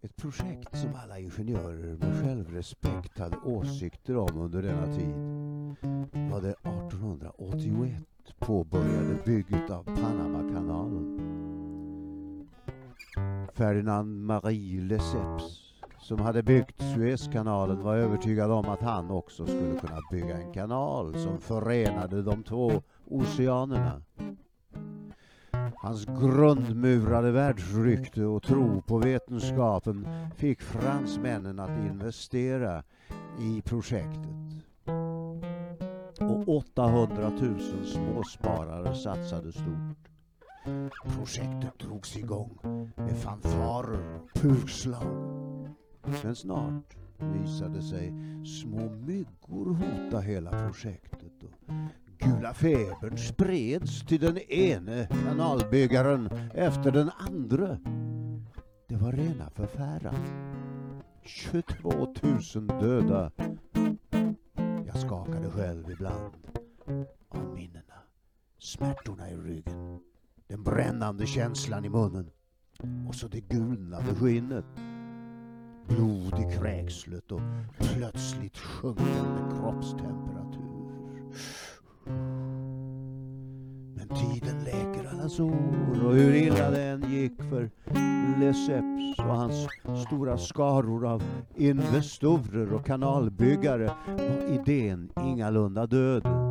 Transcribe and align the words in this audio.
Ett 0.00 0.16
projekt 0.16 0.78
som 0.78 0.94
alla 1.04 1.18
ingenjörer 1.18 1.96
med 1.96 2.22
självrespekt 2.22 3.18
hade 3.18 3.36
åsikter 3.36 4.16
om 4.16 4.38
under 4.38 4.62
denna 4.62 4.86
tid 4.86 5.14
var 6.30 6.40
det 6.40 6.50
1881 6.50 8.02
påbörjade 8.38 9.18
bygget 9.24 9.70
av 9.70 9.84
Panamakanalen. 9.84 11.18
Ferdinand 13.54 14.26
Marie 14.26 14.80
Lesseps 14.80 15.72
som 16.00 16.20
hade 16.20 16.42
byggt 16.42 16.82
Suezkanalen 16.94 17.82
var 17.82 17.96
övertygad 17.96 18.50
om 18.50 18.64
att 18.68 18.82
han 18.82 19.10
också 19.10 19.46
skulle 19.46 19.78
kunna 19.80 20.00
bygga 20.10 20.38
en 20.38 20.52
kanal 20.52 21.18
som 21.18 21.40
förenade 21.40 22.22
de 22.22 22.42
två 22.42 22.82
oceanerna. 23.04 24.02
Hans 25.80 26.04
grundmurade 26.04 27.30
världsrykte 27.30 28.24
och 28.24 28.42
tro 28.42 28.82
på 28.82 28.98
vetenskapen 28.98 30.08
fick 30.36 30.60
fransmännen 30.60 31.58
att 31.58 31.86
investera 31.90 32.82
i 33.40 33.62
projektet. 33.62 34.64
Och 36.20 36.48
800 36.48 37.30
000 37.40 37.60
småsparare 37.86 38.94
satsade 38.94 39.52
stort. 39.52 40.08
Projektet 41.16 41.78
drogs 41.78 42.16
igång 42.16 42.58
med 42.96 43.16
fanfarer 43.16 44.14
och 44.14 44.40
pukslag. 44.40 45.68
Men 46.22 46.36
snart 46.36 46.96
visade 47.18 47.82
sig 47.82 48.12
små 48.60 48.90
myggor 48.90 49.74
hota 49.74 50.20
hela 50.20 50.50
projektet 50.50 51.42
och 51.42 51.72
gula 52.18 52.54
febern 52.54 53.18
spreds 53.18 54.06
till 54.06 54.20
den 54.20 54.38
ene 54.38 55.08
kanalbyggaren 55.24 56.30
efter 56.54 56.92
den 56.92 57.10
andra. 57.18 57.78
Det 58.88 58.96
var 58.96 59.12
rena 59.12 59.50
förfäran. 59.50 60.14
22 61.22 62.14
000 62.54 62.66
döda. 62.66 63.30
Jag 64.86 64.98
skakade 64.98 65.50
själv 65.50 65.90
ibland 65.90 66.34
av 67.28 67.54
minnena. 67.54 67.94
Smärtorna 68.58 69.30
i 69.30 69.36
ryggen. 69.36 69.98
Den 70.46 70.62
brännande 70.62 71.26
känslan 71.26 71.84
i 71.84 71.88
munnen. 71.88 72.30
Och 73.08 73.14
så 73.14 73.28
det 73.28 73.40
gulnade 73.40 74.14
skinnet. 74.14 74.64
Blod 75.88 76.34
i 76.38 76.56
kräkslet 76.58 77.32
och 77.32 77.40
plötsligt 77.78 78.58
sjunkande 78.58 79.56
kroppstemperatur. 79.56 80.68
Men 84.08 84.18
tiden 84.18 84.64
läker 84.64 85.08
alla 85.12 85.28
sår 85.28 86.04
och 86.06 86.14
hur 86.14 86.34
illa 86.34 86.70
det 86.70 86.82
än 86.82 87.10
gick 87.10 87.42
för 87.42 87.70
Lesseps 88.40 89.18
och 89.18 89.36
hans 89.36 89.66
stora 90.06 90.38
skaror 90.38 91.06
av 91.06 91.22
investorer 91.56 92.72
och 92.72 92.86
kanalbyggare 92.86 93.90
var 94.06 94.54
idén 94.54 95.10
ingalunda 95.24 95.86
död. 95.86 96.47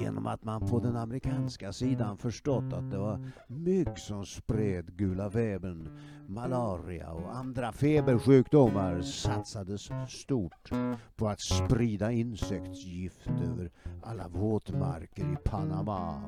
Genom 0.00 0.26
att 0.26 0.44
man 0.44 0.66
på 0.66 0.80
den 0.80 0.96
amerikanska 0.96 1.72
sidan 1.72 2.18
förstått 2.18 2.72
att 2.72 2.90
det 2.90 2.98
var 2.98 3.32
mygg 3.48 3.98
som 3.98 4.26
spred 4.26 4.96
gula 4.96 5.28
väven. 5.28 5.88
malaria 6.28 7.12
och 7.12 7.36
andra 7.36 7.72
febersjukdomar 7.72 9.00
satsades 9.00 9.90
stort 10.08 10.70
på 11.16 11.28
att 11.28 11.40
sprida 11.40 12.12
insektsgift 12.12 13.26
över 13.26 13.70
alla 14.02 14.28
våtmarker 14.28 15.22
i 15.22 15.36
Panama. 15.44 16.22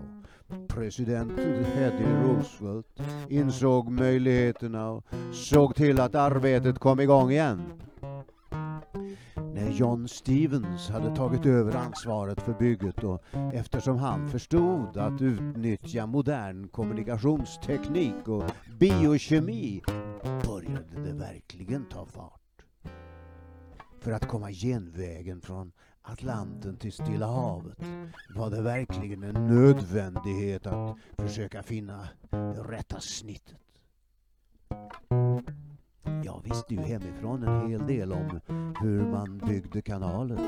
President 0.68 1.36
Teddy 1.36 2.04
Roosevelt 2.04 3.00
insåg 3.28 3.90
möjligheterna 3.90 4.90
och 4.90 5.04
såg 5.32 5.74
till 5.74 6.00
att 6.00 6.14
arbetet 6.14 6.78
kom 6.78 7.00
igång 7.00 7.30
igen. 7.30 7.62
När 9.54 9.70
John 9.70 10.08
Stevens 10.08 10.88
hade 10.88 11.16
tagit 11.16 11.46
över 11.46 11.76
ansvaret 11.76 12.40
för 12.40 12.52
bygget 12.52 13.04
och 13.04 13.24
eftersom 13.52 13.98
han 13.98 14.28
förstod 14.28 14.96
att 14.96 15.22
utnyttja 15.22 16.06
modern 16.06 16.68
kommunikationsteknik 16.68 18.28
och 18.28 18.44
biokemi 18.78 19.82
började 20.44 21.02
det 21.04 21.12
verkligen 21.12 21.84
ta 21.84 22.06
fart. 22.06 22.64
För 24.00 24.12
att 24.12 24.28
komma 24.28 24.50
genvägen 24.50 25.40
från 25.40 25.72
Atlanten 26.02 26.76
till 26.76 26.92
Stilla 26.92 27.26
havet 27.26 27.78
var 28.34 28.50
det 28.50 28.62
verkligen 28.62 29.22
en 29.22 29.46
nödvändighet 29.46 30.66
att 30.66 30.96
försöka 31.18 31.62
finna 31.62 32.08
det 32.30 32.62
rätta 32.68 33.00
snittet. 33.00 33.58
Jag 36.24 36.42
visste 36.44 36.74
ju 36.74 36.80
hemifrån 36.80 37.42
en 37.42 37.70
hel 37.70 37.86
del 37.86 38.12
om 38.12 38.40
hur 38.80 39.02
man 39.02 39.38
byggde 39.38 39.82
kanalen, 39.82 40.38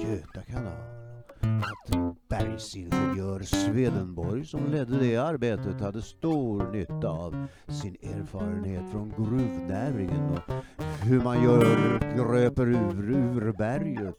Göta 0.00 0.42
kanal. 0.42 1.00
Att 1.40 2.18
bergsingenjör 2.28 3.40
Swedenborg 3.40 4.46
som 4.46 4.66
ledde 4.66 4.98
det 4.98 5.16
arbetet 5.16 5.80
hade 5.80 6.02
stor 6.02 6.72
nytta 6.72 7.08
av 7.08 7.46
sin 7.82 7.96
erfarenhet 8.02 8.90
från 8.90 9.12
gruvnäringen 9.16 10.30
och 10.30 10.54
hur 11.02 11.20
man 11.20 11.42
gör 11.42 11.98
gröper 12.16 12.66
ur 12.66 13.52
berget. 13.52 14.14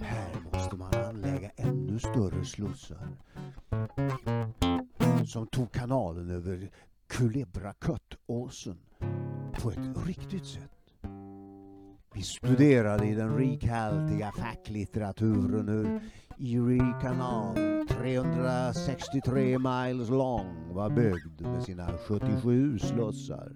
Här 0.00 0.40
måste 0.52 0.76
man 0.76 0.94
anlägga 0.94 1.50
ännu 1.56 1.98
större 1.98 2.44
slussar 2.44 3.08
som 5.26 5.46
tog 5.46 5.72
kanalen 5.72 6.30
över 6.30 6.70
Kulebraköttåsen 7.06 8.78
på 9.60 9.70
ett 9.70 10.06
riktigt 10.06 10.46
sätt. 10.46 10.70
Vi 12.14 12.22
studerade 12.22 13.06
i 13.06 13.14
den 13.14 13.36
rikhaltiga 13.36 14.32
facklitteraturen 14.38 15.68
hur 15.68 16.00
Erie 16.38 16.94
kanal, 17.00 17.54
363 17.88 19.58
miles 19.58 20.10
lång, 20.10 20.74
var 20.74 20.90
byggd 20.90 21.40
med 21.40 21.62
sina 21.62 21.98
77 22.08 22.78
slussar 22.78 23.52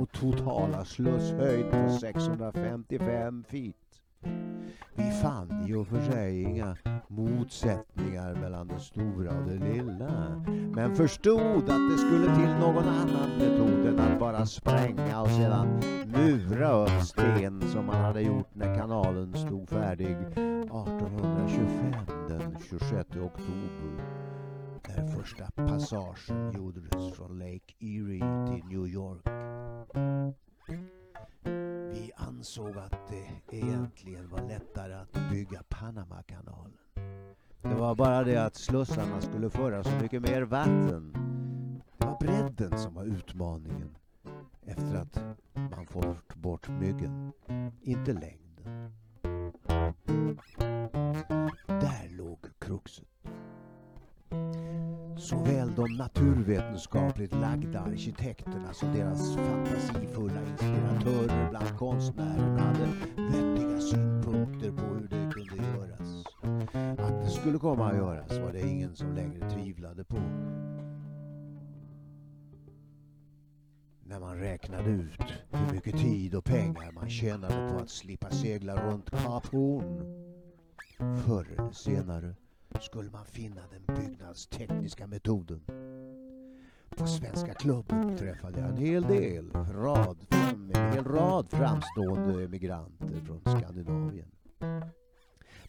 och 0.00 0.12
totala 0.12 0.84
slusshöjd 0.84 1.70
på 1.70 1.98
655 2.00 3.44
feet. 3.48 3.74
Vi 4.96 5.10
fann 5.10 5.66
i 5.68 5.74
och 5.74 5.86
för 5.86 6.00
sig 6.12 6.42
inga 6.42 6.76
motsättningar 7.08 8.34
mellan 8.34 8.68
det 8.68 8.80
stora 8.80 9.38
och 9.38 9.46
det 9.48 9.72
lilla. 9.72 10.42
Men 10.74 10.96
förstod 10.96 11.70
att 11.70 11.90
det 11.90 11.98
skulle 11.98 12.34
till 12.34 12.54
någon 12.60 12.88
annan 12.88 13.38
metod 13.38 13.86
än 13.86 14.00
att 14.00 14.20
bara 14.20 14.46
spränga 14.46 15.20
och 15.22 15.30
sedan 15.30 15.80
mura 16.06 16.72
upp 16.72 17.02
sten 17.02 17.62
som 17.68 17.86
man 17.86 18.04
hade 18.04 18.22
gjort 18.22 18.54
när 18.54 18.74
kanalen 18.78 19.34
stod 19.34 19.68
färdig 19.68 20.16
1825 20.16 21.92
den 22.28 22.56
26 22.70 22.92
oktober. 23.10 24.04
När 24.88 25.06
första 25.06 25.50
passagen 25.50 26.52
gjordes 26.52 27.16
från 27.16 27.38
Lake 27.38 27.74
Erie 27.78 28.46
till 28.46 28.64
New 28.64 28.86
York. 28.86 29.26
Vi 31.96 32.12
ansåg 32.16 32.78
att 32.78 33.08
det 33.08 33.56
egentligen 33.56 34.28
var 34.28 34.48
lättare 34.48 34.94
att 34.94 35.30
bygga 35.30 35.62
Panamakanalen. 35.68 36.78
Det 37.62 37.74
var 37.74 37.94
bara 37.94 38.24
det 38.24 38.36
att 38.36 38.54
slussarna 38.54 39.20
skulle 39.20 39.50
föra 39.50 39.84
så 39.84 39.90
mycket 40.02 40.22
mer 40.22 40.42
vatten. 40.42 41.12
Det 41.98 42.06
var 42.06 42.18
bredden 42.20 42.78
som 42.78 42.94
var 42.94 43.04
utmaningen 43.04 43.96
efter 44.66 44.94
att 44.94 45.18
man 45.54 45.86
fått 45.86 46.34
bort 46.34 46.68
myggen, 46.68 47.32
inte 47.82 48.12
längden. 48.12 48.92
Såväl 55.28 55.74
de 55.74 55.96
naturvetenskapligt 55.96 57.34
lagda 57.34 57.80
arkitekterna 57.80 58.72
som 58.72 58.92
deras 58.92 59.36
fantasifulla 59.36 60.40
inspiratörer 60.50 61.50
bland 61.50 61.78
konstnärerna 61.78 62.62
hade 62.62 62.86
vettiga 63.16 63.80
synpunkter 63.80 64.70
på 64.70 64.94
hur 64.94 65.08
det 65.08 65.32
kunde 65.34 65.56
göras. 65.56 66.26
Att 66.98 67.24
det 67.24 67.30
skulle 67.30 67.58
komma 67.58 67.90
att 67.90 67.96
göras 67.96 68.38
var 68.38 68.52
det 68.52 68.68
ingen 68.68 68.96
som 68.96 69.14
längre 69.14 69.50
tvivlade 69.50 70.04
på. 70.04 70.16
När 74.04 74.20
man 74.20 74.38
räknade 74.38 74.90
ut 74.90 75.22
hur 75.50 75.72
mycket 75.72 75.98
tid 75.98 76.34
och 76.34 76.44
pengar 76.44 76.92
man 76.92 77.10
tjänade 77.10 77.72
på 77.72 77.78
att 77.78 77.90
slippa 77.90 78.30
segla 78.30 78.90
runt 78.90 79.10
Kap 79.10 79.46
Horn. 79.46 80.02
Förr 80.98 81.46
eller 81.58 81.72
senare 81.72 82.34
skulle 82.82 83.10
man 83.10 83.24
finna 83.24 83.60
den 83.70 83.96
byggnadstekniska 83.96 85.06
metoden. 85.06 85.60
På 86.96 87.06
Svenska 87.06 87.54
klubben 87.54 88.16
träffade 88.16 88.60
jag 88.60 88.68
en 88.68 88.76
hel 88.76 89.02
del, 89.02 89.50
rad, 89.52 90.16
en 90.30 90.92
hel 90.92 91.04
rad 91.04 91.50
framstående 91.50 92.44
emigranter 92.44 93.20
från 93.24 93.40
Skandinavien. 93.40 94.30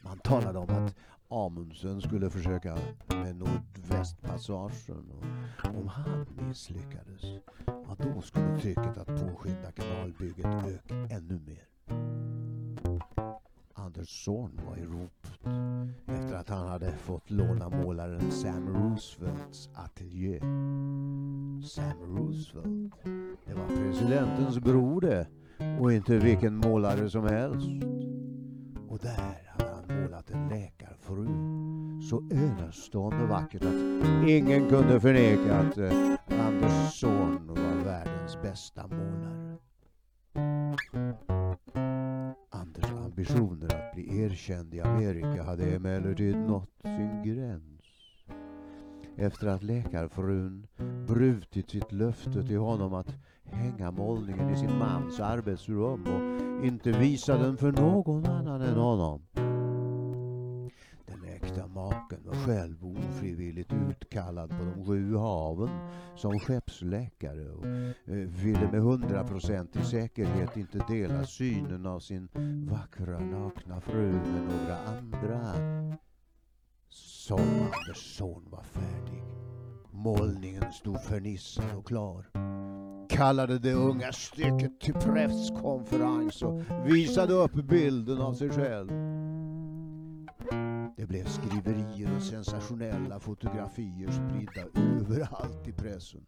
Man 0.01 0.19
talade 0.19 0.59
om 0.59 0.69
att 0.69 0.95
Amundsen 1.29 2.01
skulle 2.01 2.29
försöka 2.29 2.77
med 3.07 3.35
Nordvästpassagen 3.35 5.11
och 5.11 5.75
om 5.79 5.87
han 5.87 6.25
misslyckades, 6.47 7.23
ja, 7.65 7.95
då 7.99 8.21
skulle 8.21 8.59
trycket 8.59 8.97
att 8.97 9.07
påskynda 9.07 9.71
kanalbygget 9.71 10.45
öka 10.45 10.95
ännu 10.95 11.39
mer. 11.39 11.67
Anders 13.87 14.23
Zorn 14.25 14.51
var 14.67 14.77
i 14.77 14.85
ropet 14.85 15.39
efter 16.05 16.35
att 16.35 16.49
han 16.49 16.67
hade 16.67 16.91
fått 16.91 17.29
låna 17.29 17.69
målaren 17.69 18.31
Sam 18.31 18.69
Roosevelts 18.69 19.69
ateljé. 19.73 20.39
Sam 21.63 21.99
Roosevelt, 22.01 22.93
det 23.45 23.53
var 23.53 23.67
presidentens 23.67 24.59
bror 24.59 25.01
det 25.01 25.27
och 25.79 25.93
inte 25.93 26.17
vilken 26.17 26.57
målare 26.57 27.09
som 27.09 27.23
helst. 27.23 27.67
Och 28.89 28.99
där 28.99 29.51
hade 29.57 29.71
han 29.71 30.01
målat 30.01 30.29
en 30.29 30.49
läkarfru 30.49 31.27
så 32.09 32.23
enastående 32.31 33.25
vackert 33.25 33.63
att 33.63 34.29
ingen 34.29 34.69
kunde 34.69 34.99
förneka 34.99 35.55
att 35.55 35.77
Andersson 35.77 36.17
Anders 36.39 36.99
Zorn 36.99 37.47
var 37.47 37.83
världens 37.83 38.41
bästa 38.41 38.87
målare. 38.87 39.57
Anders 42.61 42.91
ambitioner 42.91 43.75
att 43.75 43.93
bli 43.95 44.21
erkänd 44.21 44.73
i 44.73 44.81
Amerika 44.81 45.43
hade 45.43 45.75
emellertid 45.75 46.37
nått 46.37 46.81
sin 46.81 47.23
gräns. 47.23 47.81
Efter 49.17 49.47
att 49.47 49.63
läkarfrun 49.63 50.67
brutit 51.07 51.69
sitt 51.69 51.91
löfte 51.91 52.43
till 52.47 52.57
honom 52.57 52.93
att 52.93 53.15
hänga 53.43 53.91
målningen 53.91 54.49
i 54.49 54.57
sin 54.57 54.77
mans 54.77 55.19
arbetsrum 55.19 56.03
och 56.03 56.65
inte 56.65 56.91
visa 56.91 57.37
den 57.37 57.57
för 57.57 57.71
någon 57.71 58.25
annan 58.25 58.61
än 58.61 58.77
honom. 58.77 59.21
Den 61.05 61.23
äkta 61.23 61.67
maken 61.67 62.19
var 62.25 62.35
själv 62.35 62.85
ofrivilligt 62.85 63.71
utkallad 64.07 64.49
på 64.49 64.65
de 64.65 64.85
sju 64.85 65.15
haven 65.15 65.69
som 66.15 66.39
skeppsläkare 66.39 67.49
och 67.49 67.65
eh, 67.65 68.13
ville 68.15 68.71
med 68.71 68.81
hundraprocentig 68.81 69.85
säkerhet 69.85 70.57
inte 70.57 70.85
dela 70.87 71.23
synen 71.23 71.85
av 71.85 71.99
sin 71.99 72.29
vackra 72.71 73.19
nakna 73.19 73.81
fru 73.81 74.11
med 74.11 74.43
några 74.43 74.77
andra. 74.77 75.53
Som 76.89 77.39
Anders 77.39 78.17
son 78.17 78.47
var 78.49 78.63
färdig. 78.63 79.23
Målningen 79.91 80.71
stod 80.71 81.01
fernissad 81.01 81.75
och 81.75 81.87
klar 81.87 82.25
kallade 83.09 83.59
det 83.59 83.73
unga 83.73 84.11
stycket 84.11 84.79
till 84.79 84.93
presskonferens 84.93 86.41
och 86.41 86.61
visade 86.85 87.33
upp 87.33 87.53
bilden 87.53 88.21
av 88.21 88.33
sig 88.33 88.49
själv. 88.49 88.89
Det 91.07 91.13
blev 91.13 91.25
skriverier 91.25 92.15
och 92.15 92.21
sensationella 92.21 93.19
fotografier 93.19 94.11
spridda 94.11 94.61
överallt 94.75 95.67
i 95.67 95.71
pressen. 95.71 96.21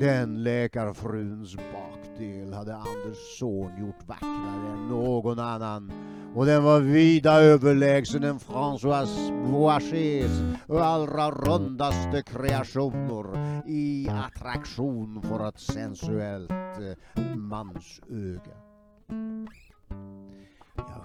Den 0.00 0.42
läkarfruns 0.42 1.56
bakdel 1.56 2.52
hade 2.52 2.76
Anders 2.76 3.38
son 3.38 3.80
gjort 3.80 4.08
vackrare 4.08 4.72
än 4.72 4.88
någon 4.88 5.38
annan 5.38 5.92
och 6.34 6.46
den 6.46 6.64
var 6.64 6.80
vida 6.80 7.42
överlägsen 7.42 8.24
än 8.24 8.38
François 8.38 9.50
Boachers 9.50 10.58
allra 10.68 11.30
rundaste 11.30 12.22
kreationer 12.22 13.26
i 13.68 14.08
attraktion 14.08 15.22
för 15.22 15.48
ett 15.48 15.60
sensuellt 15.60 16.50
eh, 16.50 17.36
mansöga. 17.36 18.56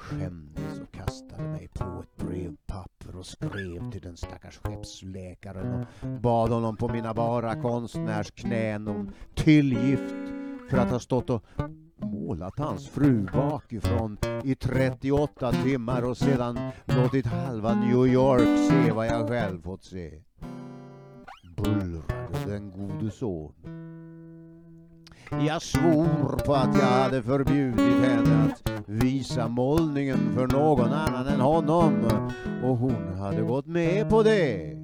Skämdes 0.01 0.79
och 0.81 0.91
kastade 0.93 1.43
mig 1.43 1.67
på 1.73 2.03
ett 2.03 2.25
brevpapper 2.25 3.15
och 3.15 3.25
skrev 3.25 3.91
till 3.91 4.01
den 4.01 4.17
stackars 4.17 4.57
skeppsläkaren 4.63 5.73
och 5.73 6.07
bad 6.21 6.49
honom 6.49 6.77
på 6.77 6.87
mina 6.87 7.13
bara 7.13 7.61
konstnärsknän 7.61 8.87
om 8.87 9.11
tillgift 9.35 10.15
för 10.69 10.77
att 10.77 10.91
ha 10.91 10.99
stått 10.99 11.29
och 11.29 11.45
målat 11.97 12.59
hans 12.59 12.89
fru 12.89 13.27
bakifrån 13.33 14.17
i 14.43 14.55
38 14.55 15.51
timmar 15.51 16.01
och 16.01 16.17
sedan 16.17 16.59
låtit 16.85 17.25
halva 17.25 17.75
New 17.75 18.07
York 18.07 18.69
se 18.69 18.91
vad 18.91 19.07
jag 19.07 19.27
själv 19.27 19.61
fått 19.61 19.83
se. 19.83 20.21
Bullrade 21.57 22.45
den 22.45 22.71
gode 22.71 23.11
son. 23.11 23.53
Jag 25.39 25.61
svor 25.61 26.45
på 26.45 26.55
att 26.55 26.75
jag 26.75 26.85
hade 26.85 27.23
förbjudit 27.23 28.03
henne 28.03 28.45
att 28.45 28.83
visa 28.85 29.47
målningen 29.47 30.33
för 30.35 30.47
någon 30.47 30.93
annan 30.93 31.27
än 31.27 31.39
honom 31.39 32.05
och 32.63 32.77
hon 32.77 33.17
hade 33.17 33.41
gått 33.41 33.65
med 33.65 34.09
på 34.09 34.23
det. 34.23 34.77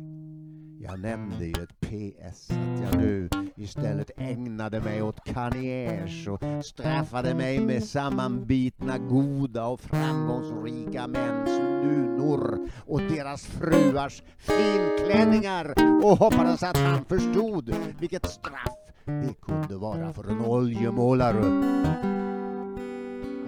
Jag 0.80 1.00
nämnde 1.00 1.46
ju 1.46 1.52
ett 1.52 1.80
PS 1.80 2.50
att 2.50 2.82
jag 2.82 3.02
nu 3.02 3.30
istället 3.56 4.12
ägnade 4.18 4.82
mig 4.82 5.02
åt 5.02 5.26
karriärs 5.26 6.28
och 6.28 6.66
straffade 6.66 7.34
mig 7.34 7.60
med 7.60 7.84
sammanbitna 7.84 8.98
goda 8.98 9.66
och 9.66 9.82
framgångsrika 9.82 11.08
mäns 11.08 11.60
nunor 11.60 12.70
och 12.86 13.02
deras 13.02 13.46
fruars 13.46 14.24
finklänningar 14.38 15.74
och 16.04 16.18
hoppades 16.18 16.64
att 16.64 16.78
han 16.78 17.06
förstod 17.06 17.76
vilket 18.00 18.26
straff 18.26 18.87
det 19.07 19.42
kunde 19.42 19.77
vara 19.77 20.13
för 20.13 20.31
en 20.31 20.42
oljemålare. 20.45 21.45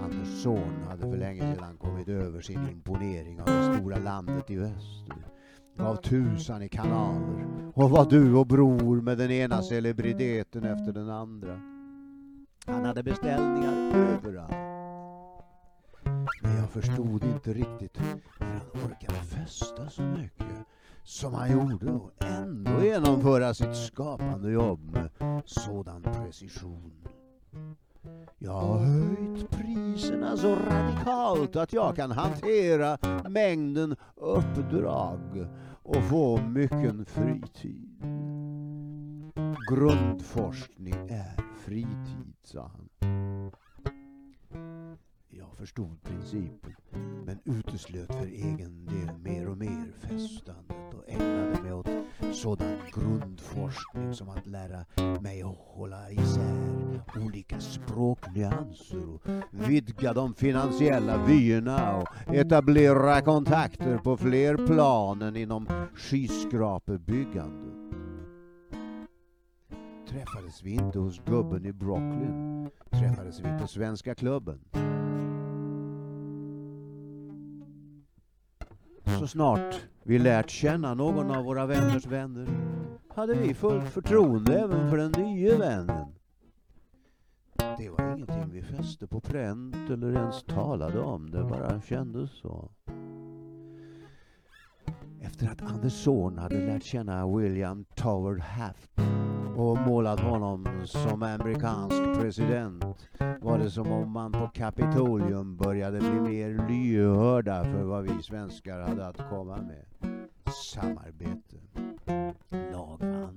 Anders 0.04 0.44
son 0.44 0.84
hade 0.90 1.02
för 1.02 1.18
länge 1.18 1.56
sedan 1.56 1.78
kommit 1.78 2.08
över 2.08 2.42
sin 2.42 2.70
imponering 2.70 3.42
av 3.42 3.46
det 3.46 3.76
stora 3.76 3.98
landet 3.98 4.50
i 4.50 4.56
väster, 4.56 5.26
gav 5.78 5.96
tusan 5.96 6.62
i 6.62 6.70
kanaler 6.70 7.46
och 7.74 7.90
var 7.90 8.10
du 8.10 8.36
och 8.36 8.48
bror 8.48 9.02
med 9.02 9.18
den 9.18 9.32
ena 9.32 9.62
celebriteten 9.62 10.64
efter 10.64 10.94
den 10.94 11.10
andra. 11.10 11.62
Han 12.66 12.86
hade 12.86 13.04
beställningar 13.04 13.96
överallt. 13.96 14.70
Men 16.42 16.58
jag 16.58 16.70
förstod 16.70 17.24
inte 17.24 17.54
riktigt 17.54 17.98
hur 18.00 18.22
han 18.40 18.86
orkade 18.86 19.20
festa 19.20 19.90
så 19.90 20.02
mycket 20.02 20.48
som 21.10 21.34
han 21.34 21.52
gjorde 21.52 21.92
och 21.92 22.12
ändå 22.20 22.84
genomföra 22.84 23.54
sitt 23.54 23.76
skapande 23.76 24.52
jobb 24.52 24.92
med 24.92 25.10
sådan 25.46 26.04
precision. 26.04 26.92
Jag 28.38 28.52
har 28.52 28.80
höjt 28.80 29.50
priserna 29.50 30.38
så 30.38 30.56
radikalt 30.56 31.56
att 31.56 31.74
jag 31.74 31.96
kan 31.96 32.12
hantera 32.12 32.98
mängden 33.30 33.96
uppdrag 34.16 35.48
och 35.84 36.04
få 36.04 36.38
mycken 36.38 37.06
fritid. 37.06 38.04
Grundforskning 39.72 41.08
är 41.10 41.44
fritid, 41.66 42.34
sa 42.44 42.72
han. 42.76 42.90
Jag 45.32 45.58
förstod 45.58 46.04
principen, 46.04 46.76
men 47.26 47.40
uteslöt 47.46 48.08
för 48.08 48.26
egen 48.26 48.86
del 48.86 49.18
mer 49.24 49.50
och 49.50 49.58
mer 49.58 49.94
festandet 50.02 50.94
och 50.94 51.04
ägnade 51.10 51.62
mig 51.64 51.74
åt 51.74 51.88
sådan 52.34 52.78
grundforskning 52.94 54.14
som 54.14 54.30
att 54.30 54.48
lära 54.48 54.86
mig 55.22 55.42
att 55.44 55.56
hålla 55.58 56.12
isär 56.12 57.02
olika 57.26 57.60
språknyanser 57.60 59.10
och 59.14 59.22
vidga 59.52 60.14
de 60.14 60.34
finansiella 60.34 61.26
vyerna 61.26 61.98
och 61.98 62.36
etablera 62.36 63.22
kontakter 63.22 63.98
på 63.98 64.18
fler 64.18 64.68
plan 64.68 65.22
än 65.22 65.36
inom 65.36 65.68
skyskrapebyggande. 65.96 67.70
Träffades 70.10 70.64
vi 70.64 70.72
inte 70.72 71.00
hos 71.00 71.22
gubben 71.26 71.66
i 71.66 71.74
Brooklyn 71.74 72.70
träffades 72.92 73.40
vi 73.40 73.60
på 73.62 73.68
Svenska 73.68 74.16
klubben. 74.16 74.60
Så 79.18 79.28
snart 79.28 79.76
vi 80.04 80.20
lärt 80.20 80.50
känna 80.50 80.94
någon 80.94 81.32
av 81.32 81.44
våra 81.44 81.66
vänners 81.66 82.06
vänner 82.06 82.48
hade 83.16 83.34
vi 83.34 83.54
fullt 83.54 83.90
förtroende 83.90 84.60
även 84.60 84.90
för 84.90 84.98
den 84.98 85.12
nya 85.12 85.58
vännen. 85.58 86.06
Det 87.78 87.90
var 87.90 88.14
ingenting 88.14 88.50
vi 88.52 88.62
fäste 88.62 89.08
på 89.08 89.22
pränt 89.22 89.90
eller 89.90 90.14
ens 90.14 90.44
talade 90.44 91.00
om, 91.00 91.32
det 91.32 91.44
bara 91.44 91.82
kändes 91.82 92.32
så. 92.32 92.72
Efter 95.22 95.48
att 95.48 95.62
Anders 95.62 95.94
son 95.94 96.38
hade 96.38 96.66
lärt 96.66 96.84
känna 96.84 97.38
William 97.38 97.86
Tower 97.96 98.40
Haft 98.40 98.92
och 99.60 99.78
målat 99.78 100.20
honom 100.20 100.68
som 100.86 101.24
amerikansk 101.24 102.20
president 102.20 102.84
var 103.42 103.58
det 103.58 103.72
som 103.72 103.92
om 103.92 104.12
man 104.12 104.32
på 104.32 104.48
Kapitolium 104.54 105.58
började 105.58 106.00
bli 106.00 106.10
mer 106.10 106.68
lyhörda 106.70 107.64
för 107.64 107.84
vad 107.84 108.04
vi 108.04 108.24
svenskar 108.24 108.80
hade 108.80 109.08
att 109.08 109.30
komma 109.30 109.58
med. 109.58 109.86
Samarbete, 110.74 111.58
laganda. 112.52 113.30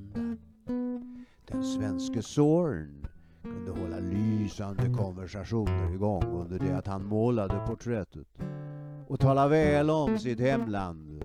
Den 1.46 1.64
svenske 1.64 2.22
Zorn 2.22 3.06
kunde 3.42 3.70
hålla 3.70 3.98
lysande 3.98 4.94
konversationer 4.96 5.94
igång 5.94 6.24
under 6.24 6.58
det 6.58 6.78
att 6.78 6.86
han 6.86 7.04
målade 7.04 7.62
porträttet 7.66 8.28
och 9.08 9.20
tala 9.20 9.48
väl 9.48 9.90
om 9.90 10.18
sitt 10.18 10.40
hemland. 10.40 11.22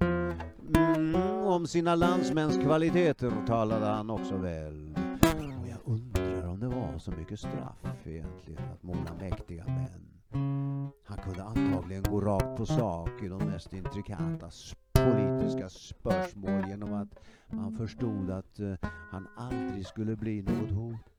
Mm, 0.75 1.37
om 1.48 1.68
sina 1.68 1.96
landsmäns 1.96 2.58
kvaliteter 2.58 3.32
talade 3.48 3.86
han 3.86 4.10
också 4.10 4.38
väl. 4.38 4.98
Och 5.62 5.68
jag 5.68 5.80
undrar 5.86 6.48
om 6.48 6.60
det 6.60 6.68
var 6.68 6.98
så 6.98 7.12
mycket 7.12 7.39
straff 7.39 8.06
egentligen 8.06 8.63
att 8.74 8.84
måla 8.84 9.13
mäktiga 9.20 9.66
män. 9.66 10.08
Han 11.06 11.18
kunde 11.18 11.44
antagligen 11.44 12.04
gå 12.04 12.22
rakt 12.22 12.58
på 12.58 12.66
sak 12.66 13.10
i 13.24 13.27
de 13.27 13.38
mest 13.38 13.74
intrikata 13.74 14.50
politiska 14.94 15.70
spörsmål 15.70 16.70
genom 16.70 16.94
att 16.94 17.20
man 17.48 17.77
förstod 17.77 18.30
att 18.30 18.60
eh, 18.60 18.74
han 19.12 19.27
aldrig 19.38 19.88
skulle 19.88 20.16
bli 20.16 20.42
något 20.42 20.72
hot. 20.72 21.17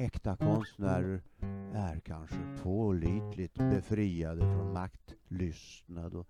Äkta 0.00 0.36
konstnärer 0.36 1.22
är 1.74 2.00
kanske 2.00 2.36
pålitligt 2.62 3.54
befriade 3.54 4.40
från 4.40 4.72
maktlystnad 4.72 6.14
och 6.14 6.26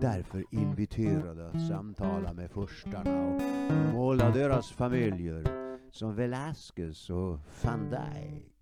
därför 0.00 0.44
inviterade 0.50 1.48
att 1.48 1.68
samtala 1.68 2.32
med 2.32 2.50
furstarna 2.50 3.26
och 3.26 3.42
måla 3.94 4.30
deras 4.30 4.70
familjer 4.70 5.44
som 5.90 6.16
Velázquez 6.16 7.10
och 7.10 7.38
van 7.62 7.90
Dijk. 7.90 8.52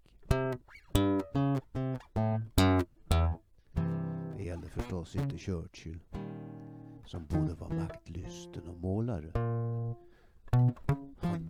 Det 4.36 4.44
gällde 4.44 4.68
förstås 4.68 5.16
inte 5.16 5.38
Churchill 5.38 6.00
som 7.06 7.26
både 7.26 7.54
var 7.54 7.68
maktlysten 7.68 8.68
och 8.68 8.80
målare. 8.80 9.32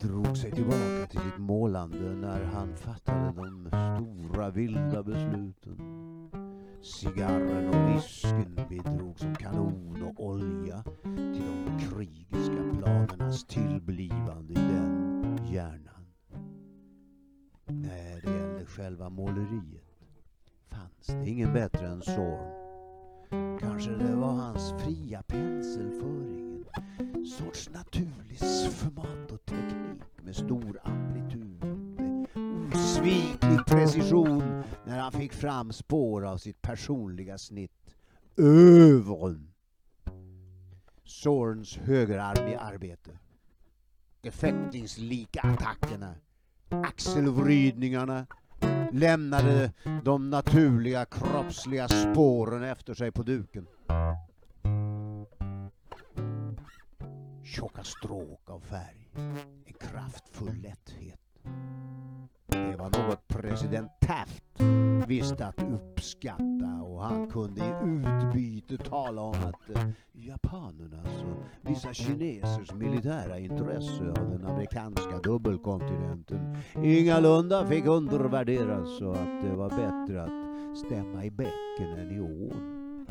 Drog 0.01 0.37
sig 0.37 0.51
tillbaka 0.51 1.07
till 1.11 1.21
sitt 1.21 1.39
målande 1.39 2.15
när 2.15 2.45
han 2.45 2.77
fattade 2.77 3.33
de 3.37 3.69
stora 3.69 4.51
vilda 4.51 5.03
besluten. 5.03 5.79
Cigarren 6.83 7.69
och 7.69 7.97
whiskyn 7.97 8.61
bidrog 8.69 9.19
som 9.19 9.35
kanon 9.35 10.03
och 10.03 10.25
olja 10.25 10.85
till 11.03 11.45
de 11.67 11.79
krigiska 11.79 12.79
planernas 12.79 13.45
tillblivande 13.45 14.53
i 14.53 14.57
den 14.57 15.39
hjärnan. 15.53 16.07
När 17.67 18.21
det 18.21 18.39
gällde 18.39 18.67
själva 18.67 19.11
måleriet 19.11 19.95
fanns 20.69 21.07
det 21.07 21.31
ingen 21.31 21.53
bättre 21.53 21.87
än 21.87 22.03
Zorn. 22.03 22.65
Kanske 23.61 23.91
det 23.91 24.15
var 24.17 24.33
hans 24.33 24.73
fria 24.73 25.23
penselföring, 25.23 26.44
sorts 27.26 27.71
naturlig 27.71 28.38
format 28.71 29.33
och 29.33 29.45
teknik 29.45 30.02
med 30.23 30.37
stor 30.37 30.81
amplitud, 30.83 31.64
med 31.64 32.75
osviklig 32.75 33.66
precision 33.66 34.62
när 34.87 34.99
han 34.99 35.12
fick 35.12 35.33
fram 35.33 35.73
spår 35.73 36.26
av 36.26 36.37
sitt 36.37 36.62
personliga 36.62 37.38
snitt. 37.38 37.97
Övren. 38.37 39.50
Zorns 41.04 41.76
högerarm 41.76 42.49
i 42.49 42.54
arbete. 42.54 43.11
De 44.21 44.31
fäktningslika 44.31 45.40
attackerna. 45.40 46.14
Axelvridningarna, 46.69 48.26
lämnade 48.93 49.73
de 50.04 50.31
naturliga 50.31 51.04
kroppsliga 51.04 51.88
spåren 51.88 52.62
efter 52.62 52.95
sig 52.95 53.12
på 53.12 53.23
duken. 53.23 53.66
Tjocka 57.54 57.84
stråk 57.84 58.50
av 58.50 58.61
färg, 58.61 59.11
en 59.66 59.73
kraftfull 59.80 60.62
lätthet. 60.62 61.20
Det 62.46 62.76
var 62.76 63.08
något 63.08 63.28
president 63.28 63.90
Taft 64.00 64.61
visste 65.06 65.46
att 65.46 65.62
uppskatta 65.62 66.82
och 66.82 67.02
han 67.02 67.30
kunde 67.30 67.61
i 67.61 67.73
utbyte 67.84 68.78
tala 68.78 69.23
om 69.23 69.34
att 69.34 69.76
eh, 69.76 69.88
japanernas 70.12 71.06
alltså, 71.06 71.25
och 71.25 71.70
vissa 71.70 71.94
kinesers 71.94 72.73
militära 72.73 73.38
intresse 73.38 74.08
av 74.08 74.30
den 74.30 74.46
amerikanska 74.46 75.18
dubbelkontinenten 75.18 76.56
ingalunda 76.82 77.66
fick 77.66 77.87
undervärderas 77.87 79.00
och 79.00 79.16
att 79.16 79.42
det 79.42 79.56
var 79.56 79.70
bättre 79.70 80.23
att 80.23 80.78
stämma 80.78 81.25
i 81.25 81.30
bäcken 81.30 81.99
än 81.99 82.11
i 82.11 82.20
ån. 82.20 83.06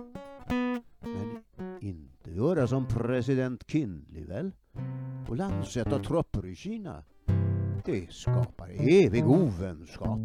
Men 1.02 1.44
inte 1.82 2.13
göra 2.34 2.68
som 2.68 2.88
president 2.88 3.64
Kinley 3.68 4.26
väl? 4.26 4.52
Och 5.30 5.38
landsätta 5.38 6.00
trupper 6.00 6.46
i 6.46 6.56
Kina. 6.56 7.04
Det 7.86 8.12
skapar 8.12 8.70
evig 8.70 9.28
ovänskap. 9.28 10.20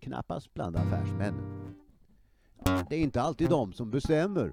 Knappast 0.00 0.54
bland 0.54 0.76
affärsmännen. 0.76 1.74
Det 2.64 2.96
är 2.96 3.00
inte 3.00 3.22
alltid 3.22 3.50
de 3.50 3.72
som 3.72 3.90
bestämmer. 3.90 4.52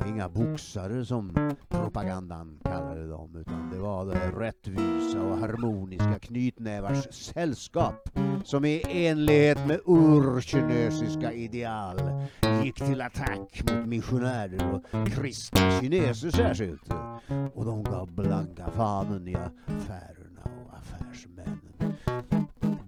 Det 0.00 0.04
var 0.04 0.12
inga 0.12 0.28
boxare 0.28 1.04
som 1.04 1.56
propagandan 1.68 2.58
kallade 2.64 3.08
dem 3.08 3.36
utan 3.36 3.70
det 3.70 3.78
var 3.78 4.06
det 4.06 4.46
rättvisa 4.46 5.22
och 5.22 5.38
harmoniska 5.38 6.18
knytnävars 6.18 7.14
sällskap 7.14 8.08
som 8.44 8.64
i 8.64 8.82
enlighet 8.88 9.66
med 9.66 9.80
urkinesiska 9.86 11.32
ideal 11.32 12.00
gick 12.64 12.74
till 12.74 13.00
attack 13.00 13.62
mot 13.70 13.86
missionärer 13.86 14.74
och 14.74 15.08
kristna 15.08 15.80
kineser 15.80 16.30
särskilt. 16.30 16.92
Och 17.54 17.64
de 17.64 17.82
gav 17.82 18.12
blanka 18.14 18.70
fanen 18.70 19.28
i 19.28 19.34
affärer. 19.34 20.19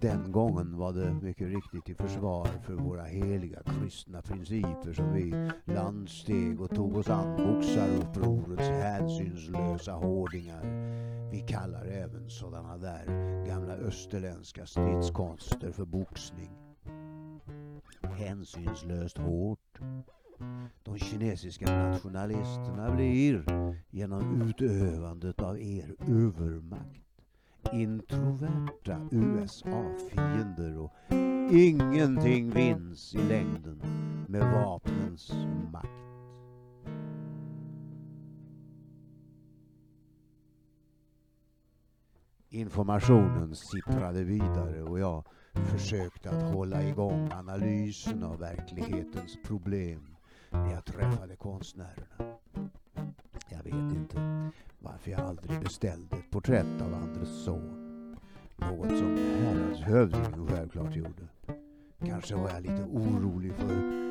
Den 0.03 0.33
gången 0.33 0.77
var 0.79 0.93
det 0.93 1.15
mycket 1.15 1.49
riktigt 1.49 1.89
i 1.89 1.95
försvar 1.95 2.49
för 2.67 2.75
våra 2.75 3.05
heliga 3.05 3.63
kristna 3.63 4.23
principer 4.23 4.93
som 4.93 5.13
vi 5.13 5.51
landsteg 5.73 6.61
och 6.61 6.71
tog 6.71 6.97
oss 6.97 7.09
an 7.09 7.37
boxarupprorets 7.37 8.69
hänsynslösa 8.69 9.93
hårdingar. 9.93 10.63
Vi 11.31 11.41
kallar 11.41 11.85
även 11.85 12.31
sådana 12.31 12.79
där 12.79 13.07
gamla 13.47 13.73
österländska 13.73 14.67
stridskonster 14.67 15.73
för 15.73 15.85
boxning. 15.85 16.51
Hänsynslöst 18.03 19.19
hårt. 19.19 19.79
De 20.83 20.99
kinesiska 20.99 21.89
nationalisterna 21.89 22.95
blir 22.95 23.45
genom 23.91 24.43
utövandet 24.43 25.41
av 25.41 25.61
er 25.61 25.95
övermakt 26.01 27.12
introverta 27.73 29.09
USA-fiender 29.11 30.79
och 30.79 30.93
ingenting 31.51 32.51
vinns 32.51 33.15
i 33.15 33.19
längden 33.19 33.83
med 34.29 34.53
vapnens 34.53 35.33
makt. 35.73 35.89
Informationen 42.49 43.57
sipprade 43.57 44.25
vidare 44.25 44.83
och 44.83 44.99
jag 44.99 45.25
försökte 45.55 46.31
att 46.31 46.55
hålla 46.55 46.83
igång 46.83 47.31
analysen 47.33 48.23
av 48.23 48.39
verklighetens 48.39 49.39
problem 49.45 50.17
när 50.51 50.73
jag 50.73 50.85
träffade 50.85 51.37
konstnärerna. 51.37 52.32
Jag 53.65 53.77
vet 53.77 53.97
inte 53.97 54.51
varför 54.79 55.11
jag 55.11 55.21
aldrig 55.21 55.61
beställde 55.61 56.17
ett 56.17 56.31
porträtt 56.31 56.83
av 56.83 56.95
Andres 56.95 57.45
son. 57.45 58.17
Något 58.57 58.99
som 58.99 59.17
häradshövdingen 59.17 60.49
självklart 60.49 60.97
gjorde. 60.97 61.29
Kanske 62.07 62.35
var 62.35 62.51
jag 62.51 62.63
lite 62.63 62.83
orolig 62.83 63.53
för 63.55 64.03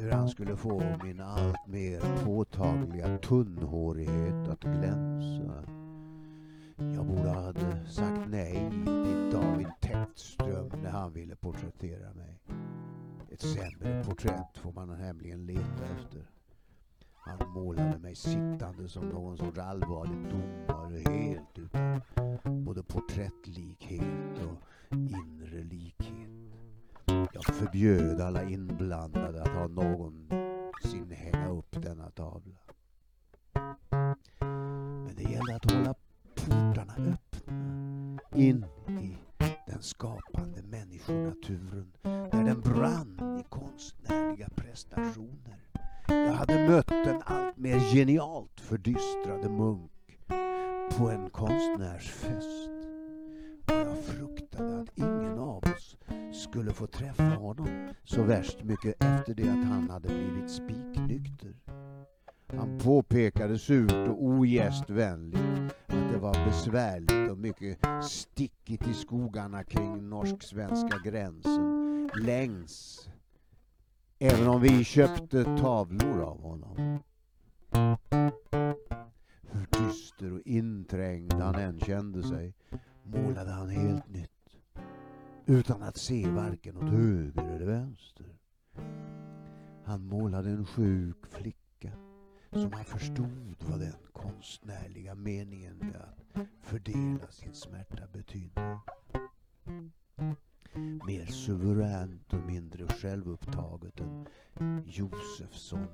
hur 0.00 0.10
han 0.10 0.28
skulle 0.28 0.56
få 0.56 0.82
min 1.04 1.20
allt 1.20 1.66
mer 1.66 2.24
påtagliga 2.24 3.18
tunnhårighet 3.18 4.48
att 4.48 4.60
glänsa. 4.60 5.64
Jag 6.76 7.06
borde 7.06 7.28
ha 7.30 7.52
sagt 7.88 8.28
nej 8.28 8.70
till 8.84 9.30
David 9.32 9.68
Täktström 9.80 10.70
när 10.82 10.90
han 10.90 11.12
ville 11.12 11.36
porträttera 11.36 12.14
mig. 12.14 12.40
Ett 13.30 13.42
sämre 13.42 14.04
porträtt 14.04 14.58
får 14.58 14.72
man 14.72 14.88
nämligen 14.88 15.46
leta 15.46 15.84
efter. 15.98 16.31
Han 17.24 17.52
målade 17.52 17.98
mig 17.98 18.14
sittande 18.14 18.88
som 18.88 19.08
någon 19.08 19.38
sorts 19.38 19.58
allvarlig 19.58 20.30
domare 20.30 20.98
helt 20.98 21.58
utan 21.58 22.00
både 22.64 22.82
porträttlikhet 22.82 24.38
och 24.38 24.96
inre 24.96 25.64
likhet. 25.64 26.30
Jag 27.06 27.44
förbjöd 27.44 28.20
alla 28.20 28.42
inblandade 28.42 29.42
att 29.42 29.48
ha 29.48 29.68
någonsin 29.68 31.10
hänga 31.10 31.48
upp 31.48 31.82
denna 31.82 32.10
tavla. 32.10 32.58
Men 35.04 35.14
det 35.16 35.22
gällde 35.22 35.56
att 35.56 35.70
hålla 35.72 35.94
portarna 36.34 36.94
öppna 36.96 38.20
in 38.34 38.64
i 38.88 39.18
den 39.66 39.82
skapande 39.82 40.62
människonaturen 40.62 41.92
där 42.02 42.44
den 42.44 42.60
brann 42.60 43.40
i 43.40 43.44
konstnärliga 43.48 44.48
prestationer. 44.56 45.61
Jag 46.06 46.32
hade 46.32 46.68
mött 46.68 46.90
en 46.90 47.22
allt 47.24 47.56
mer 47.56 47.78
genialt 47.94 48.60
fördystrade 48.60 49.48
munk 49.48 49.90
på 50.96 51.10
en 51.10 51.30
konstnärsfest. 51.30 52.70
Och 53.66 53.72
jag 53.72 54.04
fruktade 54.04 54.80
att 54.80 54.98
ingen 54.98 55.38
av 55.38 55.64
oss 55.64 55.96
skulle 56.32 56.72
få 56.72 56.86
träffa 56.86 57.22
honom 57.22 57.88
så 58.04 58.22
värst 58.22 58.64
mycket 58.64 59.04
efter 59.04 59.34
det 59.34 59.48
att 59.48 59.64
han 59.64 59.90
hade 59.90 60.08
blivit 60.08 60.50
spiknykter. 60.50 61.54
Han 62.56 62.78
påpekade 62.78 63.58
surt 63.58 64.08
och 64.08 64.24
ogästvänligt 64.24 65.74
att 65.86 66.12
det 66.12 66.18
var 66.18 66.44
besvärligt 66.44 67.30
och 67.30 67.38
mycket 67.38 67.78
stickigt 68.02 68.88
i 68.88 68.94
skogarna 68.94 69.64
kring 69.64 70.08
norsk-svenska 70.08 70.98
gränsen. 71.04 72.10
Längs. 72.22 73.08
Även 74.24 74.48
om 74.48 74.60
vi 74.60 74.84
köpte 74.84 75.44
tavlor 75.44 76.20
av 76.20 76.42
honom. 76.42 76.98
Hur 79.50 79.66
dyster 79.78 80.32
och 80.32 80.40
inträngd 80.44 81.32
han 81.32 81.54
än 81.54 81.80
kände 81.80 82.22
sig 82.22 82.54
målade 83.02 83.50
han 83.50 83.68
helt 83.68 84.08
nytt. 84.08 84.56
Utan 85.46 85.82
att 85.82 85.96
se 85.96 86.28
varken 86.28 86.76
åt 86.76 86.90
höger 86.90 87.48
eller 87.48 87.66
vänster. 87.66 88.26
Han 89.84 90.06
målade 90.06 90.50
en 90.50 90.66
sjuk 90.66 91.26
flicka 91.30 91.92
som 92.52 92.72
han 92.72 92.84
förstod 92.84 93.56
vad 93.58 93.80
den 93.80 93.96
konstnärliga 94.12 95.14
meningen 95.14 95.76
med 95.76 95.96
att 95.96 96.46
fördela 96.60 97.26
sin 97.30 97.54
smärta 97.54 98.06
betydde. 98.12 98.78
Mer 100.74 101.26
suveränt 101.26 102.32
och 102.32 102.46
mindre 102.46 102.88
självupptaget 102.88 104.00
än 104.00 104.26
Josefsson 104.86 105.86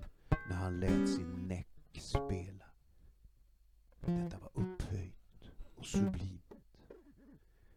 när 0.49 0.57
han 0.57 0.81
lät 0.81 1.09
sin 1.09 1.49
näck 1.49 1.69
spela. 2.01 2.65
Detta 4.01 4.39
var 4.39 4.51
upphöjt 4.65 5.51
och 5.77 5.87
sublimt. 5.87 6.55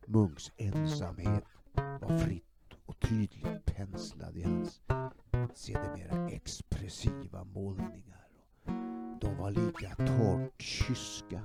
Munks 0.05 0.51
ensamhet 0.57 1.43
var 1.73 2.17
fritt 2.17 2.73
och 2.85 2.99
tydligt 2.99 3.65
penslad 3.65 4.37
i 4.37 4.43
hans 4.43 4.81
sedermera 5.53 6.29
expressiva 6.29 7.43
målningar. 7.43 8.27
De 9.21 9.37
var 9.37 9.51
lika 9.51 9.95
torrt 9.95 10.61
kyska 10.61 11.41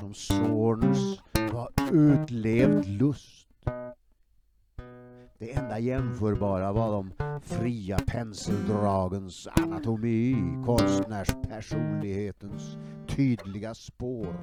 som 0.00 0.14
Zorns 0.14 1.20
var 1.52 1.70
utlevd 1.92 2.86
lust. 2.86 3.49
Det 5.40 5.52
enda 5.52 5.78
jämförbara 5.78 6.72
var 6.72 6.92
de 6.92 7.12
fria 7.42 7.98
penseldragens 8.06 9.48
anatomi, 9.52 10.36
konstnärspersonlighetens 10.66 12.76
tydliga 13.08 13.74
spår. 13.74 14.34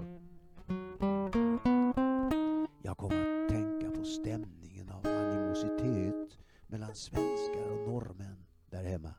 Jag 2.81 2.97
kom 2.97 3.11
att 3.11 3.49
tänka 3.49 3.91
på 3.99 4.05
stämningen 4.05 4.89
av 4.89 5.07
animositet 5.07 6.37
mellan 6.67 6.95
svenskar 6.95 7.71
och 7.71 7.89
norrmän 7.89 8.37
där 8.69 8.83
hemma. 8.83 9.13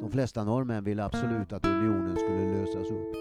De 0.00 0.10
flesta 0.10 0.44
norrmän 0.44 0.84
ville 0.84 1.04
absolut 1.04 1.52
att 1.52 1.66
unionen 1.66 2.16
skulle 2.16 2.54
lösas 2.54 2.90
upp. 2.90 3.16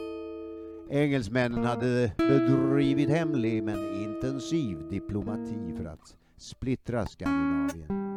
Engelsmännen 0.90 1.64
hade 1.64 2.12
bedrivit 2.18 3.10
hemlig 3.10 3.64
men 3.64 4.04
intensiv 4.04 4.90
diplomati 4.90 5.74
för 5.78 5.86
att 5.86 6.18
splittra 6.38 7.06
Skandinavien. 7.06 8.08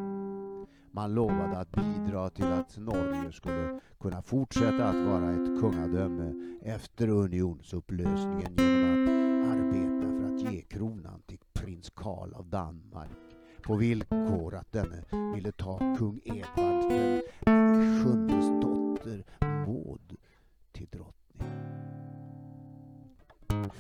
Man 0.92 1.14
lovade 1.14 1.58
att 1.58 1.72
bidra 1.72 2.30
till 2.30 2.52
att 2.52 2.78
Norge 2.78 3.32
skulle 3.32 3.80
kunna 4.00 4.22
fortsätta 4.22 4.88
att 4.88 5.06
vara 5.06 5.30
ett 5.30 5.60
kungadöme 5.60 6.58
efter 6.62 7.08
unionsupplösningen 7.08 8.54
genom 8.56 9.42
att 9.42 9.58
arbeta 9.58 10.18
för 10.18 10.34
att 10.34 10.52
ge 10.52 10.62
kronan 10.62 11.22
till 11.26 11.38
prins 11.52 11.90
Karl 11.90 12.34
av 12.34 12.46
Danmark 12.46 13.10
på 13.62 13.76
villkor 13.76 14.54
att 14.54 14.72
denne 14.72 15.04
ville 15.34 15.52
ta 15.52 15.78
kung 15.98 16.20
Edvard 16.24 16.90
den 17.44 18.04
sjundes 18.04 18.62
dotter 18.62 19.24
Maud 19.40 20.16
till 20.72 20.86
drottning. 20.90 21.48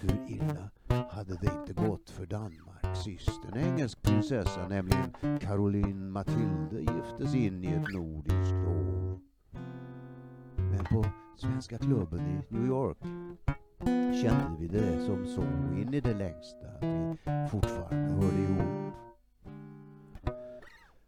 Hur 0.00 0.30
illa 0.30 0.70
hade 1.10 1.34
det 1.34 1.52
inte 1.60 1.72
gått 1.72 2.10
för 2.10 2.26
Danmark 2.26 2.79
sist 2.96 3.40
en 3.52 3.58
engelsk 3.58 4.02
prinsessa, 4.02 4.68
nämligen 4.68 5.38
Caroline 5.40 6.10
Mathilde, 6.10 6.80
giftes 6.80 7.34
in 7.34 7.64
i 7.64 7.66
ett 7.66 7.94
nordiskt 7.94 8.52
år. 8.52 9.18
Men 10.56 10.84
på 10.84 11.04
Svenska 11.36 11.78
klubben 11.78 12.20
i 12.20 12.54
New 12.54 12.66
York 12.66 12.98
kände 14.22 14.56
vi 14.58 14.68
det 14.68 15.04
som 15.06 15.26
så 15.26 15.42
in 15.80 15.94
i 15.94 16.00
det 16.00 16.14
längsta 16.14 16.66
att 16.66 16.82
vi 16.82 17.48
fortfarande 17.50 18.12
hörde 18.12 18.42
ihop. 18.42 18.94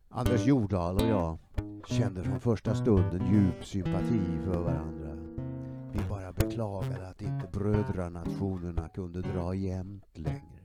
Anders 0.09 0.47
Jordahl 0.47 0.97
och 0.97 1.09
jag 1.09 1.39
kände 1.87 2.23
från 2.23 2.41
första 2.41 2.75
stunden 2.75 3.33
djup 3.33 3.65
sympati 3.65 4.21
för 4.45 4.63
varandra. 4.63 5.17
Vi 5.93 5.99
bara 6.09 6.33
beklagade 6.33 7.09
att 7.09 7.23
inte 7.23 7.49
brödranationerna 7.53 8.89
kunde 8.89 9.21
dra 9.21 9.55
jämnt 9.55 10.19
längre. 10.19 10.62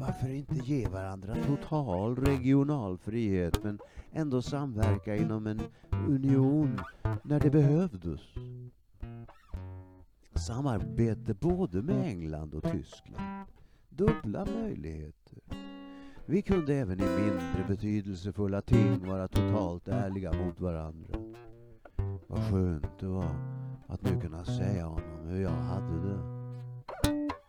Varför 0.00 0.28
inte 0.28 0.54
ge 0.54 0.88
varandra 0.88 1.34
total 1.46 2.16
regional 2.16 2.98
frihet 2.98 3.64
men 3.64 3.78
ändå 4.12 4.42
samverka 4.42 5.16
inom 5.16 5.46
en 5.46 5.60
union 6.08 6.80
när 7.22 7.40
det 7.40 7.50
behövdes? 7.50 8.20
Samarbete 10.34 11.34
både 11.34 11.82
med 11.82 12.06
England 12.06 12.54
och 12.54 12.72
Tyskland. 12.72 13.46
Dubbla 13.88 14.46
möjligheter. 14.62 15.38
Vi 16.26 16.42
kunde 16.42 16.74
även 16.74 17.00
i 17.00 17.06
mindre 17.06 17.64
betydelsefulla 17.68 18.62
ting 18.62 19.08
vara 19.08 19.28
totalt 19.28 19.88
ärliga 19.88 20.32
mot 20.32 20.60
varandra. 20.60 21.18
Vad 22.26 22.50
skönt 22.50 22.98
det 23.00 23.06
var 23.06 23.34
att 23.86 24.02
nu 24.02 24.20
kunna 24.20 24.44
säga 24.44 24.84
honom 24.86 25.26
hur 25.26 25.42
jag 25.42 25.50
hade 25.50 26.08
det. 26.08 26.39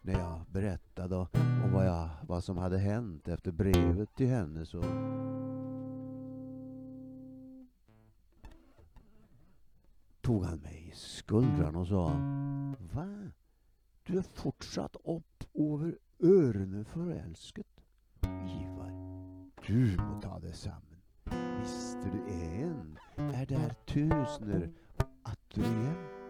När 0.04 0.14
jag 0.14 0.42
berättade 0.52 1.16
om 1.16 1.72
vad, 1.74 1.88
jag, 1.88 2.10
vad 2.28 2.44
som 2.44 2.58
hade 2.58 2.78
hänt 2.78 3.28
efter 3.28 3.52
brevet 3.52 4.16
till 4.16 4.28
henne 4.28 4.66
så 4.66 4.82
tog 10.22 10.46
han 10.46 10.58
mig 10.58 10.88
i 10.88 10.96
skuldran 10.96 11.76
och 11.76 11.88
sa 11.88 12.08
Va? 12.94 13.32
Du 14.04 14.18
är 14.18 14.22
fortsatt 14.22 14.96
upp 15.04 15.44
över 15.54 15.98
öronen 16.20 16.86
förälsket? 16.86 17.68
Ivar, 18.24 18.92
du 19.68 19.98
må 19.98 20.22
ta 20.22 20.40
det 20.40 20.54
samman. 20.54 21.02
Visste 21.60 22.12
du 22.14 22.34
en 22.34 22.98
är 23.18 23.46
där 23.46 23.76
tusener 23.86 24.70
att 25.24 25.40
du 25.54 25.62
är. 25.62 26.21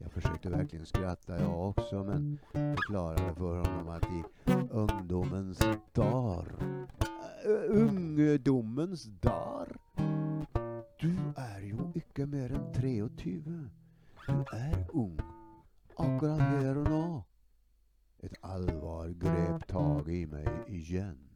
Jag 0.00 0.12
försökte 0.12 0.50
verkligen 0.50 0.86
skratta 0.86 1.40
jag 1.40 1.68
också 1.68 2.04
men 2.04 2.38
förklarade 2.52 3.34
för 3.34 3.56
honom 3.56 3.88
att 3.88 4.04
i 4.04 4.24
ungdomens 4.70 5.58
dar, 5.92 6.46
äh, 7.44 7.80
ungdomens 7.80 9.04
dar, 9.04 9.76
du 11.00 11.16
är 11.36 11.60
ju 11.60 11.76
icke 11.94 12.26
mer 12.26 12.52
än 12.52 12.72
23. 12.74 13.08
Du 14.26 14.44
är 14.52 14.86
ung, 14.92 15.18
akkurat 15.96 16.40
här 16.40 16.78
och 16.78 16.90
nå. 16.90 17.24
Ett 18.18 18.34
allvar 18.40 19.08
grep 19.08 19.68
tag 19.68 20.08
i 20.08 20.26
mig 20.26 20.48
igen. 20.66 21.28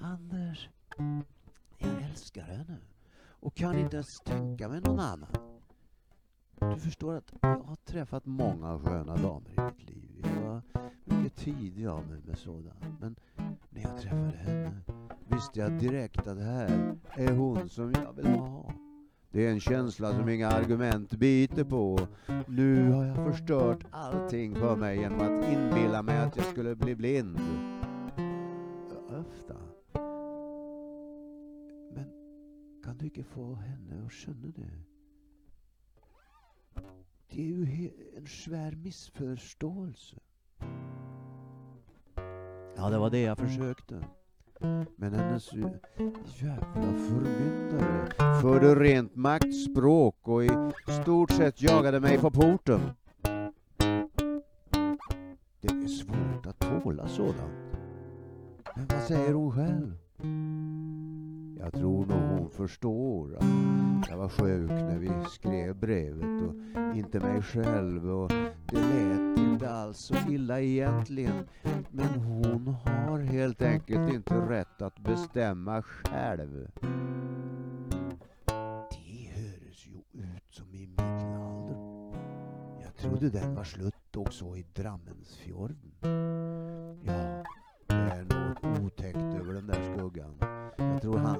Anders, 0.00 0.68
jag 1.78 2.02
älskar 2.02 2.42
henne 2.42 2.78
och 3.28 3.56
kan 3.56 3.78
inte 3.78 3.96
ens 3.96 4.20
tänka 4.24 4.68
mig 4.68 4.80
någon 4.80 5.00
annan. 5.00 5.59
Du 6.60 6.76
förstår 6.76 7.14
att 7.14 7.32
jag 7.40 7.48
har 7.48 7.76
träffat 7.76 8.26
många 8.26 8.78
sköna 8.78 9.16
damer 9.16 9.50
i 9.50 9.60
mitt 9.60 9.88
liv. 9.88 10.26
Jag 10.34 10.42
var 10.42 10.62
mycket 11.04 11.36
tidig 11.36 11.86
av 11.86 12.06
mig 12.08 12.20
med 12.26 12.38
sådant. 12.38 13.00
Men 13.00 13.16
när 13.70 13.82
jag 13.82 14.00
träffade 14.00 14.36
henne 14.36 14.80
visste 15.28 15.60
jag 15.60 15.72
direkt 15.72 16.26
att 16.26 16.36
det 16.36 16.44
här 16.44 16.96
är 17.10 17.32
hon 17.32 17.68
som 17.68 17.92
jag 17.92 18.12
vill 18.12 18.26
ha. 18.26 18.72
Det 19.30 19.46
är 19.46 19.50
en 19.50 19.60
känsla 19.60 20.12
som 20.12 20.28
inga 20.28 20.48
argument 20.48 21.10
biter 21.10 21.64
på. 21.64 21.98
Nu 22.46 22.90
har 22.90 23.04
jag 23.04 23.16
förstört 23.16 23.84
allting 23.90 24.54
för 24.54 24.76
mig 24.76 24.98
genom 24.98 25.20
att 25.20 25.48
inbilla 25.52 26.02
mig 26.02 26.18
att 26.18 26.36
jag 26.36 26.46
skulle 26.46 26.76
bli 26.76 26.94
blind. 26.94 27.40
Ofta. 29.08 29.56
Men 31.94 32.04
kan 32.84 32.98
du 32.98 33.04
inte 33.04 33.22
få 33.22 33.54
henne 33.54 34.06
att 34.06 34.12
känna 34.12 34.46
det? 34.56 34.89
Det 37.32 37.40
är 37.40 37.46
ju 37.46 37.90
en 38.16 38.26
svär 38.26 38.72
missförståelse. 38.72 40.16
Ja, 42.76 42.90
det 42.90 42.98
var 42.98 43.10
det 43.10 43.20
jag 43.20 43.38
försökte. 43.38 44.04
Men 44.96 45.14
hennes 45.14 45.52
jävla 46.42 46.94
förmyndare 47.08 48.10
förde 48.40 48.74
rent 48.74 49.16
maktspråk 49.16 50.28
och 50.28 50.44
i 50.44 50.50
stort 51.02 51.30
sett 51.30 51.62
jagade 51.62 52.00
mig 52.00 52.18
på 52.18 52.30
porten. 52.30 52.80
Det 55.60 55.68
är 55.68 55.88
svårt 55.88 56.46
att 56.46 56.58
tåla 56.58 57.08
sådant. 57.08 57.76
Men 58.76 58.86
vad 58.86 59.02
säger 59.02 59.32
hon 59.32 59.52
själv? 59.52 59.99
Jag 61.72 61.80
tror 61.80 62.06
nog 62.06 62.20
hon 62.20 62.50
förstår 62.50 63.36
att 63.36 64.10
jag 64.10 64.16
var 64.16 64.28
sjuk 64.28 64.70
när 64.70 64.98
vi 64.98 65.10
skrev 65.30 65.76
brevet 65.76 66.42
och 66.42 66.54
inte 66.96 67.20
mig 67.20 67.42
själv 67.42 68.10
och 68.10 68.32
det 68.66 68.80
lät 68.80 69.38
inte 69.38 69.70
alls 69.70 69.98
så 69.98 70.14
illa 70.28 70.60
egentligen. 70.60 71.48
Men 71.90 72.08
hon 72.08 72.66
har 72.66 73.18
helt 73.18 73.62
enkelt 73.62 74.12
inte 74.14 74.34
rätt 74.34 74.82
att 74.82 74.98
bestämma 74.98 75.82
själv. 75.82 76.70
Det 78.90 79.30
höres 79.34 79.86
ju 79.86 79.98
ut 80.12 80.44
som 80.50 80.74
i 80.74 80.86
middelalder. 80.86 81.76
Jag 82.82 82.96
trodde 82.96 83.30
den 83.30 83.54
var 83.54 83.64
slut 83.64 84.16
också 84.16 84.56
i 84.56 84.66
Drammensfjorden. 84.74 85.89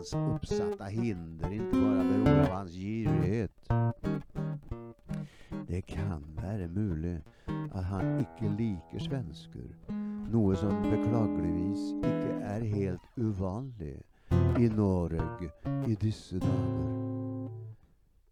Hans 0.01 0.15
uppsatta 0.15 0.85
hinder 0.85 1.53
inte 1.53 1.81
bara 1.81 2.05
beror 2.05 2.41
av 2.41 2.47
hans 2.47 2.73
girighet. 2.73 3.69
Det 5.69 5.83
kan 5.83 6.25
være 6.43 6.69
mulig 6.69 7.23
at 7.75 7.85
han 7.85 8.21
ikke 8.21 8.49
liker 8.57 9.03
svensker, 9.05 9.69
noe 10.33 10.57
som 10.57 10.73
beklageligvis 10.87 11.83
ikke 11.99 12.39
er 12.49 12.65
helt 12.73 13.21
uvanlig 13.21 13.99
i 14.59 14.71
Norge 14.73 15.51
i 15.87 15.99
disse 16.01 16.41
dager. 16.41 17.53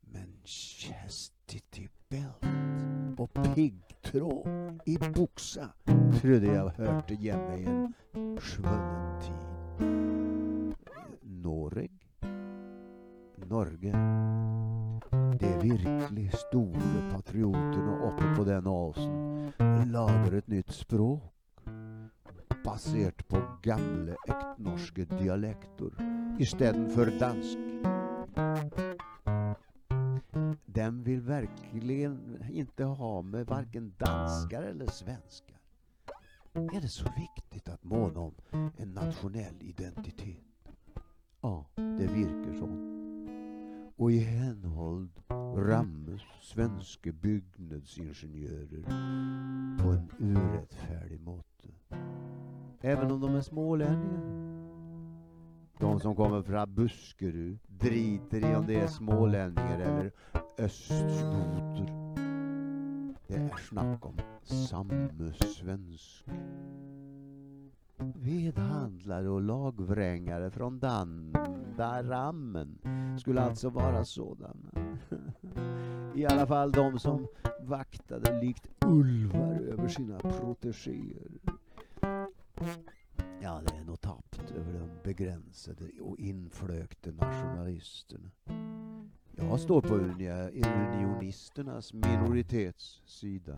Men 0.09 0.33
chastity 0.45 1.89
belt 2.09 3.21
og 3.21 3.29
piggtråd 3.53 4.81
i 4.87 4.97
buksa 5.13 5.69
trodde 6.17 6.49
jeg 6.49 6.77
hørte 6.81 7.21
hjemme 7.21 7.61
i 7.61 7.65
en 7.69 8.41
svunnen 8.41 9.21
tid. 9.21 10.38
Norge? 13.49 13.93
De 15.41 15.51
virkelig 15.63 16.33
store 16.33 17.03
patriotene 17.11 17.97
oppe 18.11 18.31
på 18.37 18.45
den 18.45 18.67
åsen 18.67 19.53
lager 19.93 20.39
et 20.39 20.49
nytt 20.49 20.73
språk 20.73 21.35
basert 22.65 23.23
på 23.29 23.41
gamle 23.63 24.17
ektnorske 24.29 25.07
dialekter 25.11 25.95
istedenfor 26.39 27.13
dansk. 27.21 27.59
Dem 30.67 31.03
vill 31.05 31.21
verkligen 31.21 32.45
inte 32.51 32.85
ha 32.85 33.23
med 33.23 33.47
varken 33.47 33.93
danskar 33.99 34.63
eller 34.63 34.87
svenskar. 34.87 35.57
Är 36.53 36.81
det 36.81 36.89
så 36.89 37.05
viktigt 37.17 37.69
att 37.69 37.85
måna 37.85 38.21
om 38.21 38.35
en 38.77 38.95
nationell 38.95 39.57
identitet? 39.61 40.45
Ja, 41.41 41.65
det 41.77 42.07
virker 42.07 42.55
sånn. 42.59 42.78
Och 44.09 44.13
i 44.13 44.19
henhold 44.19 45.11
rammes 45.57 46.23
svenske 46.43 47.13
byggnadsingenjörer 47.13 48.83
på 49.79 49.89
en 49.89 50.11
urättfärdig 50.19 51.21
måte. 51.21 51.69
Även 52.81 53.11
om 53.11 53.21
de 53.21 53.35
är 53.35 53.41
smålänningar. 53.41 54.23
De 55.79 56.01
som 56.01 56.17
kommer 56.17 56.43
från 56.43 56.75
Buskerud 56.75 57.59
driter 57.67 58.51
i 58.51 58.55
om 58.55 58.67
det 58.67 58.81
är 58.81 58.87
smålänningar 58.87 59.81
eller 59.81 60.13
östskoter. 60.59 61.93
Det 63.27 63.35
är 63.35 63.57
snack 63.69 64.07
om 64.07 64.17
samme 64.43 65.33
svensk. 65.33 66.25
Vedhandlare 68.15 69.29
och 69.29 69.43
lagvrängare 69.43 70.51
från 70.51 70.79
Dandarammen 70.79 72.78
skulle 73.19 73.41
alltså 73.41 73.69
vara 73.69 74.05
sådana. 74.05 74.71
I 76.15 76.27
alla 76.27 76.47
fall 76.47 76.73
de 76.73 76.99
som 76.99 77.27
vaktade 77.61 78.41
likt 78.41 78.69
ulvar 78.87 79.61
över 79.61 79.89
sina 79.89 80.19
protegéer. 80.19 81.39
Ja, 83.43 83.61
det 83.67 83.77
är 83.77 83.85
nog 83.85 84.01
tappt 84.01 84.51
över 84.51 84.73
de 84.73 84.89
begränsade 85.05 85.85
och 86.01 86.19
inflökte 86.19 87.13
nationalisterna. 87.13 88.31
Jag 89.37 89.61
står 89.61 89.81
på 89.81 89.95
unionisternas 89.95 91.95
minoritetssida. 91.95 93.57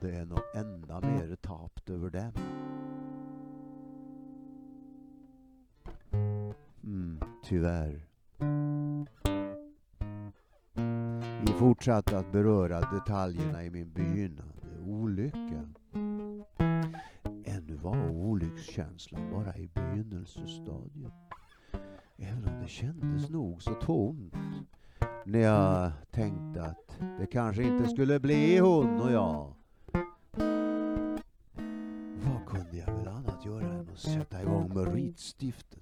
Det 0.00 0.16
är 0.16 0.24
nog 0.24 0.40
ända 0.54 1.00
mer 1.00 1.36
tapt 1.36 1.90
över 1.90 2.10
dem. 2.10 2.32
Mm, 6.84 7.20
tyvärr. 7.44 8.11
Fortsatte 11.62 12.18
att 12.18 12.32
beröra 12.32 12.80
detaljerna 12.80 13.64
i 13.64 13.70
min 13.70 13.92
begynnande 13.92 14.68
olycka. 14.86 15.68
Ännu 17.44 17.74
var 17.82 18.10
olyckskänslan 18.10 19.30
bara 19.30 19.56
i 19.56 19.68
begynnelsestadiet. 19.74 21.12
Även 22.16 22.48
om 22.48 22.62
det 22.62 22.68
kändes 22.68 23.30
nog 23.30 23.62
så 23.62 23.74
tomt 23.74 24.34
när 25.24 25.38
jag 25.38 25.92
tänkte 26.10 26.62
att 26.62 26.98
det 27.18 27.26
kanske 27.26 27.62
inte 27.62 27.88
skulle 27.88 28.20
bli 28.20 28.58
hon 28.58 29.00
och 29.00 29.12
jag. 29.12 29.54
Vad 32.24 32.46
kunde 32.46 32.76
jag 32.76 32.94
väl 32.94 33.08
annat 33.08 33.44
göra 33.44 33.72
än 33.72 33.88
att 33.92 33.98
sätta 33.98 34.42
igång 34.42 34.74
med 34.74 34.94
ritstiftet? 34.94 35.81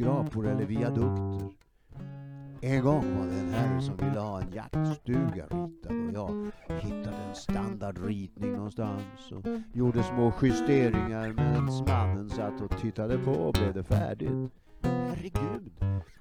Skyskrapor 0.00 0.46
eller 0.46 0.64
viadukter. 0.64 1.48
En 2.62 2.82
gång 2.82 3.18
var 3.18 3.26
det 3.26 3.40
en 3.40 3.48
herre 3.48 3.82
som 3.82 3.96
ville 3.96 4.20
ha 4.20 4.40
en 4.40 4.52
jaktstuga 4.52 5.46
ritad 5.46 5.92
och 5.92 6.12
jag 6.14 6.50
hittade 6.80 7.16
en 7.16 7.34
standardritning 7.34 8.52
någonstans 8.52 9.32
och 9.32 9.46
gjorde 9.72 10.02
små 10.02 10.32
justeringar 10.42 11.32
medan 11.32 11.84
mannen 11.88 12.30
satt 12.30 12.60
och 12.60 12.80
tittade 12.80 13.18
på 13.18 13.30
och 13.30 13.52
blev 13.52 13.74
det 13.74 13.84
färdigt. 13.84 14.52
Herregud, 14.82 15.72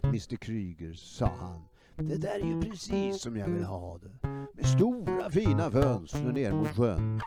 Mr 0.03 0.35
Kryger, 0.35 0.93
sa 0.93 1.31
han. 1.39 1.61
Det 2.07 2.17
där 2.17 2.39
är 2.39 2.45
ju 2.45 2.61
precis 2.61 3.21
som 3.21 3.37
jag 3.37 3.47
vill 3.47 3.63
ha 3.63 3.97
det. 3.97 4.27
Med 4.53 4.65
stora 4.65 5.29
fina 5.29 5.71
fönster 5.71 6.31
ner 6.31 6.51
mot 6.51 6.67
sjön. 6.67 7.21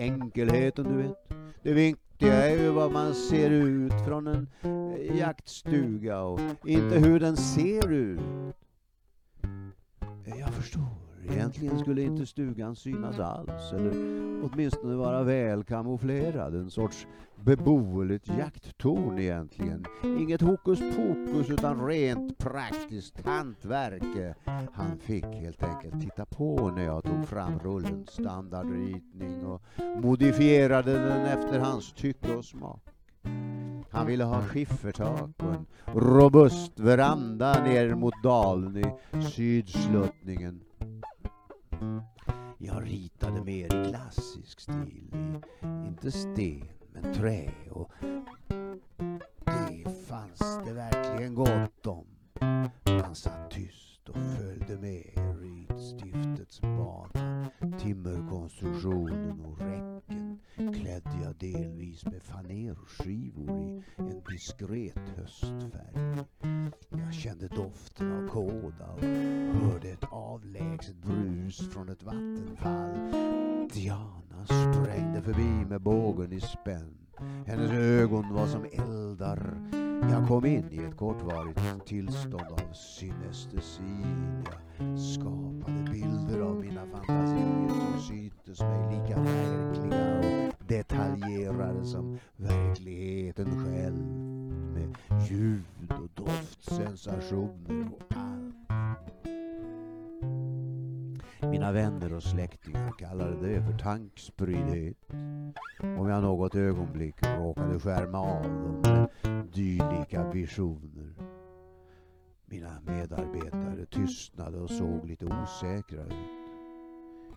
Enkelheten, 0.00 0.84
du 0.84 1.02
vet. 1.02 1.16
Det 1.62 1.72
viktiga 1.72 2.34
är 2.34 2.56
ju 2.56 2.68
vad 2.70 2.92
man 2.92 3.14
ser 3.14 3.50
ut 3.50 3.92
från 4.06 4.26
en 4.26 4.48
eh, 4.62 5.16
jaktstuga 5.16 6.20
och 6.20 6.40
inte 6.64 6.98
hur 6.98 7.20
den 7.20 7.36
ser 7.36 7.92
ut. 7.92 8.20
Jag 10.24 10.54
förstår. 10.54 11.09
Egentligen 11.28 11.78
skulle 11.78 12.02
inte 12.02 12.26
stugan 12.26 12.76
synas 12.76 13.18
alls 13.18 13.72
eller 13.72 13.92
åtminstone 14.42 14.94
vara 14.94 15.22
väl 15.22 15.64
kamouflerad. 15.64 16.54
En 16.54 16.70
sorts 16.70 17.06
beboeligt 17.44 18.28
jakttorn 18.28 19.18
egentligen. 19.18 19.84
Inget 20.04 20.40
hokus 20.40 20.80
pokus 20.80 21.50
utan 21.50 21.86
rent 21.86 22.38
praktiskt 22.38 23.26
hantverk. 23.26 24.36
Han 24.72 24.98
fick 24.98 25.24
helt 25.24 25.62
enkelt 25.62 26.00
titta 26.00 26.24
på 26.24 26.70
när 26.76 26.84
jag 26.84 27.04
tog 27.04 27.26
fram 27.26 27.58
rullens 27.58 28.10
standardritning 28.10 29.46
och 29.46 29.62
modifierade 30.02 30.92
den 30.92 31.26
efter 31.26 31.58
hans 31.58 31.92
tycke 31.92 32.34
och 32.36 32.44
smak. 32.44 32.82
Han 33.90 34.06
ville 34.06 34.24
ha 34.24 34.42
skiffertak 34.42 35.30
och 35.36 35.54
en 35.54 35.66
robust 35.94 36.80
veranda 36.80 37.64
ner 37.64 37.94
mot 37.94 38.22
dalen 38.22 38.76
i 38.76 39.22
sydsluttningen. 39.22 40.60
Jag 42.58 42.86
ritade 42.86 43.44
mer 43.44 43.64
i 43.64 43.90
klassisk 43.90 44.60
stil, 44.60 45.14
i, 45.62 45.86
inte 45.86 46.10
sten 46.12 46.68
men 46.92 47.14
trä 47.14 47.50
och 47.70 47.92
det 49.44 50.06
fanns 50.06 50.58
det 50.66 50.72
verkligen 50.72 51.34
gott 51.34 51.86
om. 51.86 52.06
Han 52.84 53.14
satt 53.14 53.50
tyst 53.50 54.08
och 54.08 54.16
följde 54.16 54.76
med 54.76 55.20
i 55.44 55.66
bana. 56.62 57.50
Timmerkonstruktionen 57.78 59.40
och 59.40 59.58
räcken 59.58 60.40
klädde 60.56 61.18
jag 61.22 61.36
delvis 61.36 62.04
med 62.04 62.22
fanerskivor 62.22 63.50
i 63.50 63.82
en 63.96 64.22
diskret 64.28 64.98
höstfärg. 65.16 66.24
Jag 66.90 67.14
kände 67.14 67.48
doften 67.48 68.12
av 68.12 68.28
kåda 68.28 68.92
och 68.92 69.04
hörde 69.80 69.92
ett 69.92 70.04
avlägset 70.10 70.96
brus 71.02 71.72
från 71.72 71.88
ett 71.88 72.02
vattenfall. 72.02 72.90
Diana 73.72 74.46
sprängde 74.46 75.22
förbi 75.22 75.66
med 75.68 75.80
bågen 75.80 76.32
i 76.32 76.40
spänn. 76.40 76.96
Hennes 77.46 77.70
ögon 77.72 78.34
var 78.34 78.46
som 78.46 78.64
eldar. 78.72 79.56
Jag 80.10 80.28
kom 80.28 80.46
in 80.46 80.70
i 80.70 80.78
ett 80.78 80.96
kortvarigt 80.96 81.86
tillstånd 81.86 82.34
av 82.34 82.72
synestesi. 82.72 84.04
Jag 84.78 84.98
skapade 84.98 85.90
bilder 85.90 86.40
av 86.40 86.56
mina 86.56 86.86
fantasier 86.86 87.68
som 87.68 88.00
syntes 88.00 88.60
mig 88.60 88.98
lika 88.98 89.20
verkliga 89.20 90.18
och 90.18 90.54
detaljerade 90.66 91.84
som 91.84 92.18
verkligheten 92.36 93.64
själv. 93.64 94.04
Med 94.74 94.96
ljud 95.30 95.64
och 95.88 96.24
doftsensationer 96.24 97.88
och 97.92 98.16
allt. 98.16 98.60
Mina 101.42 101.72
vänner 101.72 102.12
och 102.14 102.22
släktingar 102.22 102.92
kallade 102.98 103.48
det 103.48 103.62
för 103.62 103.78
tankspriddhet. 103.78 104.96
Om 105.80 106.08
jag 106.08 106.22
något 106.22 106.54
ögonblick 106.54 107.14
råkade 107.22 107.80
skärma 107.80 108.18
av 108.18 108.42
dem 108.42 108.82
med 108.82 109.08
dylika 109.52 110.30
visioner. 110.30 111.14
Mina 112.46 112.80
medarbetare 112.86 113.86
tystnade 113.86 114.58
och 114.58 114.70
såg 114.70 115.06
lite 115.06 115.26
osäkra 115.26 116.04
ut. 116.04 116.14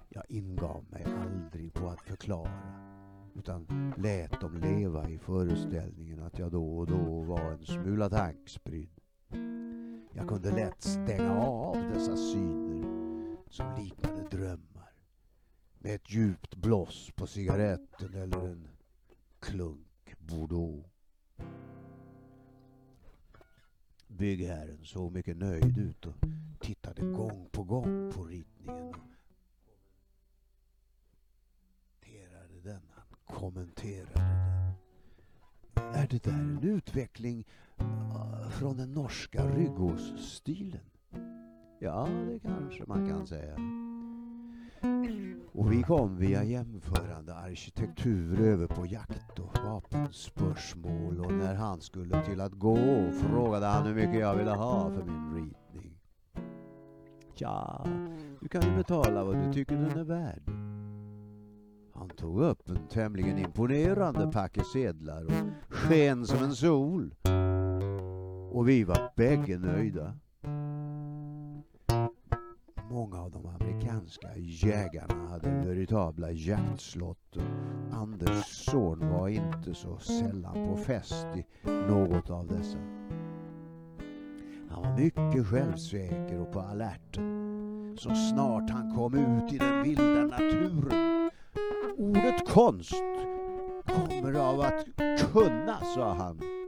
Jag 0.09 0.23
ingav 0.29 0.85
mig 0.89 1.05
aldrig 1.21 1.73
på 1.73 1.87
att 1.87 2.01
förklara 2.01 2.61
utan 3.35 3.93
lät 3.97 4.41
dem 4.41 4.57
leva 4.57 5.09
i 5.09 5.17
föreställningen 5.17 6.23
att 6.23 6.39
jag 6.39 6.51
då 6.51 6.77
och 6.77 6.87
då 6.87 7.21
var 7.21 7.51
en 7.51 7.65
smula 7.65 8.09
tankspridd. 8.09 8.89
Jag 10.13 10.27
kunde 10.27 10.51
lätt 10.51 10.83
stänga 10.83 11.39
av 11.39 11.77
dessa 11.93 12.17
syner 12.17 12.92
som 13.53 13.75
liknade 13.75 14.29
drömmar 14.29 14.93
med 15.79 15.95
ett 15.95 16.09
djupt 16.09 16.55
bloss 16.55 17.11
på 17.15 17.27
cigaretten 17.27 18.13
eller 18.13 18.47
en 18.47 18.67
klunk 19.39 20.15
Bordeaux. 20.17 20.89
Byggherren 24.07 24.85
såg 24.85 25.11
mycket 25.11 25.37
nöjd 25.37 25.77
ut 25.77 26.05
och 26.05 26.15
tittade 26.59 27.01
gång 27.01 27.49
på 27.51 27.63
gång 27.63 28.11
på 28.13 28.25
ritningen. 28.25 28.87
och 28.87 28.95
kommenterade 32.01 32.61
den. 32.63 32.81
Han 32.91 33.05
kommenterade 33.37 34.13
den. 34.13 34.73
Är 35.93 36.07
det 36.07 36.23
där 36.23 36.31
en 36.31 36.63
utveckling 36.63 37.45
ah, 37.77 38.49
från 38.49 38.77
den 38.77 38.93
norska 38.93 39.47
ryggåsstilen? 39.47 40.92
Ja, 41.83 42.07
det 42.27 42.39
kanske 42.39 42.83
man 42.87 43.09
kan 43.09 43.27
säga. 43.27 43.55
Och 45.51 45.71
vi 45.71 45.83
kom 45.83 46.17
via 46.17 46.43
jämförande 46.43 47.35
arkitektur 47.35 48.41
över 48.41 48.67
på 48.67 48.85
jakt 48.85 49.39
och 49.39 49.57
vapenspörsmål 49.65 51.19
och 51.19 51.33
när 51.33 51.55
han 51.55 51.81
skulle 51.81 52.23
till 52.23 52.41
att 52.41 52.51
gå 52.53 52.77
frågade 53.11 53.65
han 53.65 53.85
hur 53.87 53.95
mycket 53.95 54.19
jag 54.19 54.35
ville 54.35 54.51
ha 54.51 54.89
för 54.89 55.03
min 55.03 55.35
ritning. 55.35 55.97
Tja, 57.33 57.85
du 58.41 58.47
kan 58.47 58.61
ju 58.61 58.75
betala 58.75 59.23
vad 59.23 59.35
du 59.35 59.53
tycker 59.53 59.75
den 59.75 59.99
är 59.99 60.03
värd. 60.03 60.43
Han 61.93 62.09
tog 62.09 62.41
upp 62.41 62.69
en 62.69 62.87
tämligen 62.89 63.37
imponerande 63.37 64.31
packe 64.31 64.63
sedlar 64.63 65.25
och 65.25 65.73
sken 65.73 66.25
som 66.25 66.43
en 66.43 66.55
sol. 66.55 67.15
Och 68.51 68.69
vi 68.69 68.83
var 68.83 69.11
bägge 69.15 69.57
nöjda. 69.57 70.13
Många 72.93 73.21
av 73.21 73.31
de 73.31 73.45
amerikanska 73.45 74.27
jägarna 74.37 75.27
hade 75.29 75.49
veritabla 75.49 76.31
jaktslott 76.31 77.37
och 77.37 77.97
Anders 77.97 78.45
son 78.45 79.09
var 79.09 79.27
inte 79.27 79.73
så 79.73 79.97
sällan 79.97 80.53
på 80.53 80.77
fest 80.77 81.27
i 81.35 81.45
något 81.67 82.29
av 82.29 82.47
dessa. 82.47 82.77
Han 84.69 84.83
var 84.83 84.97
mycket 84.97 85.47
självsäker 85.47 86.39
och 86.39 86.51
på 86.51 86.59
alerten 86.59 87.97
så 87.99 88.15
snart 88.15 88.69
han 88.69 88.95
kom 88.95 89.13
ut 89.13 89.53
i 89.53 89.57
den 89.57 89.83
vilda 89.83 90.23
naturen. 90.23 91.31
Ordet 91.97 92.49
konst 92.49 93.03
kommer 93.85 94.33
av 94.33 94.59
att 94.59 94.85
kunna, 95.31 95.77
sa 95.95 96.13
han. 96.13 96.62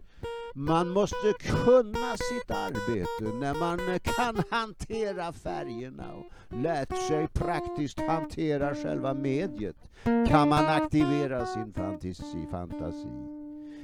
Man 0.57 0.89
måste 0.89 1.33
kunna 1.39 2.17
sitt 2.17 2.51
arbete 2.51 3.37
när 3.39 3.59
man 3.59 3.99
kan 3.99 4.43
hantera 4.51 5.31
färgerna 5.33 6.13
och 6.13 6.55
lärt 6.55 6.97
sig 7.07 7.27
praktiskt 7.27 7.99
hantera 7.99 8.75
själva 8.75 9.13
mediet 9.13 9.75
kan 10.03 10.49
man 10.49 10.65
aktivera 10.65 11.45
sin 11.45 11.73
fantasi. 11.73 12.47
fantasi. 12.51 13.07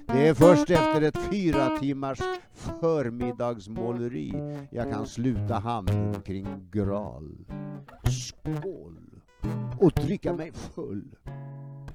Det 0.07 0.27
är 0.27 0.33
först 0.33 0.69
efter 0.69 1.01
ett 1.01 1.17
fyra 1.31 1.77
timmars 1.77 2.19
förmiddagsmåleri 2.81 4.33
jag 4.71 4.91
kan 4.91 5.07
sluta 5.07 5.53
handen 5.53 6.21
kring 6.21 6.69
Graal. 6.71 7.37
Skål! 8.03 9.21
Och 9.79 9.91
dricka 9.91 10.33
mig 10.33 10.51
full. 10.53 11.15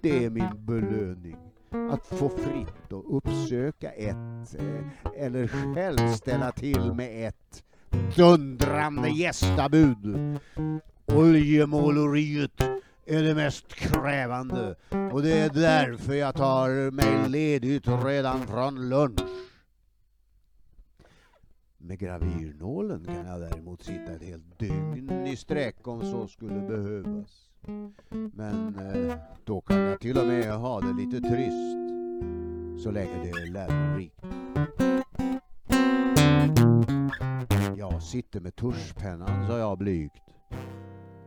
Det 0.01 0.25
är 0.25 0.31
min 0.31 0.67
belöning 0.67 1.45
att 1.91 2.07
få 2.07 2.29
fritt 2.29 2.93
och 2.93 3.17
uppsöka 3.17 3.91
ett 3.91 4.55
eh, 4.59 5.23
eller 5.25 5.75
själv 5.75 6.12
ställa 6.12 6.53
till 6.53 6.93
med 6.93 7.29
ett 7.29 7.65
dundrande 8.17 9.09
gästabud. 9.09 10.39
Oljemåleriet 11.07 12.61
är 13.07 13.23
det 13.23 13.35
mest 13.35 13.75
krävande 13.75 14.77
och 15.12 15.23
det 15.23 15.39
är 15.39 15.51
därför 15.51 16.15
jag 16.15 16.35
tar 16.35 16.91
mig 16.91 17.29
ledigt 17.29 17.89
redan 18.05 18.47
från 18.47 18.89
lunch. 18.89 19.21
Med 21.79 21.99
gravyrnålen 21.99 23.05
kan 23.05 23.27
jag 23.27 23.41
däremot 23.41 23.83
sitta 23.83 24.12
ett 24.12 24.23
helt 24.23 24.59
dygn 24.59 25.27
i 25.27 25.37
sträck 25.37 25.89
om 25.89 26.03
så 26.03 26.27
skulle 26.27 26.61
behövas. 26.61 27.49
Men 28.33 28.79
eh, 28.79 29.16
då 29.45 29.61
kan 29.61 29.81
jag 29.81 30.01
till 30.01 30.19
och 30.19 30.27
med 30.27 30.53
ha 30.53 30.81
det 30.81 30.92
lite 30.92 31.29
trist. 31.29 31.77
Så 32.85 32.90
länge 32.90 33.23
det 33.23 33.31
är 33.31 33.53
lärorikt. 33.53 34.21
Jag 37.77 38.03
sitter 38.03 38.40
med 38.40 38.57
tuschpennan, 38.57 39.47
sa 39.47 39.59
jag 39.59 39.79
blygt. 39.79 40.23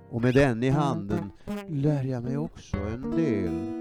Och 0.10 0.22
med 0.22 0.34
den 0.34 0.63
i 0.63 0.70
handen 0.70 1.32
lär 1.68 2.04
jag 2.04 2.24
mig 2.24 2.38
också 2.38 2.78
en 2.78 3.12
del. 3.12 3.80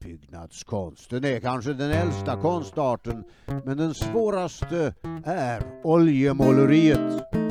Byggnadskonsten 0.00 1.24
är 1.24 1.40
kanske 1.40 1.72
den 1.72 1.90
äldsta 1.90 2.36
konstarten, 2.36 3.24
men 3.64 3.76
den 3.76 3.94
svåraste 3.94 4.94
är 5.24 5.62
oljemåleriet. 5.82 7.41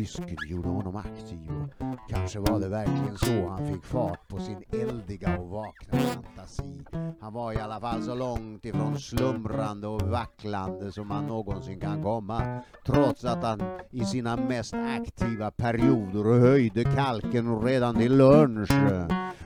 Rysken 0.00 0.36
gjorde 0.48 0.68
honom 0.68 0.96
aktiv 0.96 1.50
och 1.78 2.10
kanske 2.10 2.38
var 2.38 2.60
det 2.60 2.68
verkligen 2.68 3.18
så 3.18 3.48
han 3.48 3.72
fick 3.72 3.84
fart 3.84 4.28
på 4.28 4.38
sin 4.38 4.62
eldiga 4.72 5.38
och 5.38 5.48
vakna 5.48 5.98
fantasi. 5.98 6.84
Han 7.20 7.32
var 7.32 7.52
i 7.52 7.56
alla 7.56 7.80
fall 7.80 8.02
så 8.02 8.14
långt 8.14 8.64
ifrån 8.64 8.98
slumrande 8.98 9.86
och 9.86 10.02
vacklande 10.02 10.92
som 10.92 11.08
man 11.08 11.26
någonsin 11.26 11.80
kan 11.80 12.02
komma. 12.02 12.62
Trots 12.86 13.24
att 13.24 13.44
han 13.44 13.62
i 13.90 14.04
sina 14.04 14.36
mest 14.36 14.74
aktiva 14.74 15.50
perioder 15.50 16.40
höjde 16.40 16.84
kalken 16.84 17.62
redan 17.62 17.94
till 17.94 18.16
lunch. 18.16 18.72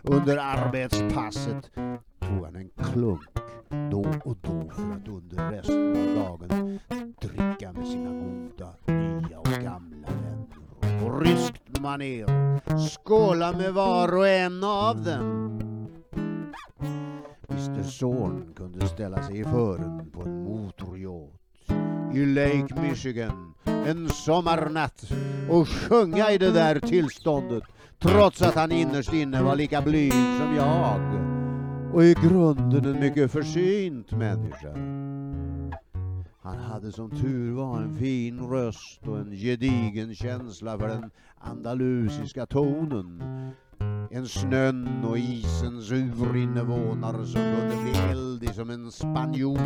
Under 0.03 0.37
arbetspasset 0.37 1.71
tog 2.21 2.45
han 2.45 2.57
en 2.57 2.71
klunk 2.93 3.38
då 3.90 4.05
och 4.25 4.37
då 4.43 4.71
för 4.71 4.93
att 4.93 5.09
under 5.09 5.51
resten 5.51 6.19
av 6.19 6.38
dagen 6.38 6.79
dricka 7.21 7.73
med 7.73 7.87
sina 7.87 8.11
goda, 8.11 8.75
nya 8.87 9.38
och 9.38 9.62
gamla 9.62 10.07
vänner. 10.07 10.34
Mm. 10.94 11.04
På 11.04 11.18
ryskt 11.18 11.80
manér 11.80 12.26
skåla 12.88 13.52
med 13.52 13.74
var 13.74 14.16
och 14.16 14.28
en 14.28 14.64
av 14.64 15.04
dem. 15.04 15.61
Mr 17.48 17.83
Zorn 17.83 18.54
kunde 18.57 18.88
ställa 18.88 19.22
sig 19.22 19.40
i 19.40 19.44
fören 19.44 20.11
på 20.12 20.22
en 20.22 20.44
motoryacht 20.44 21.40
i 22.14 22.26
Lake 22.26 22.80
Michigan 22.83 23.54
en 23.64 24.09
sommarnatt 24.09 25.04
och 25.50 25.68
sjunga 25.68 26.30
i 26.30 26.38
det 26.38 26.50
där 26.50 26.80
tillståndet 26.80 27.62
trots 27.98 28.42
att 28.42 28.54
han 28.54 28.72
innerst 28.72 29.12
inne 29.12 29.42
var 29.42 29.57
lika 29.57 29.83
blyg 29.83 30.12
som 30.12 30.54
jag. 30.57 31.00
och 31.94 32.04
i 32.04 32.14
grunden 32.14 32.85
en 32.85 33.00
mycket 33.00 33.33
försynt 33.33 34.11
människa. 34.11 34.68
Han 36.44 36.59
hade 36.59 36.92
som 36.92 37.11
tur 37.11 37.52
var 37.52 37.76
en 37.80 37.98
fin 37.98 38.40
röst 38.40 39.09
och 39.09 39.18
en 39.18 39.30
gedigen 39.30 40.14
känsla 40.14 40.78
för 40.78 40.88
den 40.88 41.11
andalusiska 41.38 42.46
tonen. 42.46 43.22
En 44.11 44.28
snön 44.28 45.04
och 45.04 45.18
isens 45.18 45.90
urinnevånare 45.90 47.26
som 47.26 47.40
kunde 47.40 47.83
bli 47.83 48.00
eldig 48.11 48.54
som 48.54 48.70
en 48.70 48.92
spanjor 48.92 49.59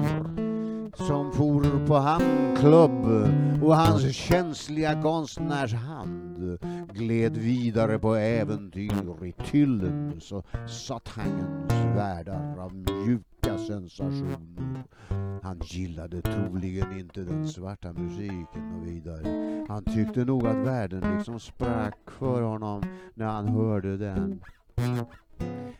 som 0.96 1.32
for 1.32 1.86
på 1.86 1.94
handklubb 1.94 3.04
och 3.62 3.76
hans 3.76 4.16
känsliga 4.16 5.02
konstnärshand 5.02 6.58
gled 6.92 7.36
vidare 7.36 7.98
på 7.98 8.14
äventyr 8.14 9.24
i 9.24 9.32
Tyllens 9.32 10.32
och 10.32 10.46
satangens 10.68 11.72
världar 11.72 12.58
av 12.58 12.74
mjuk 12.74 13.37
sensationer. 13.56 14.84
Han 15.42 15.60
gillade 15.64 16.22
troligen 16.22 16.98
inte 16.98 17.20
den 17.20 17.48
svarta 17.48 17.92
musiken 17.92 18.74
och 18.74 18.86
vidare. 18.86 19.66
Han 19.68 19.84
tyckte 19.84 20.24
nog 20.24 20.46
att 20.46 20.56
världen 20.56 21.16
liksom 21.16 21.40
sprack 21.40 22.10
för 22.10 22.42
honom 22.42 22.82
när 23.14 23.26
han 23.26 23.48
hörde 23.48 23.96
den. 23.96 24.40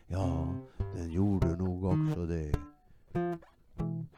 Ja, 0.07 0.55
den 0.77 1.11
gjorde 1.11 1.57
nog 1.57 1.85
också 1.85 2.27
det. 2.27 2.53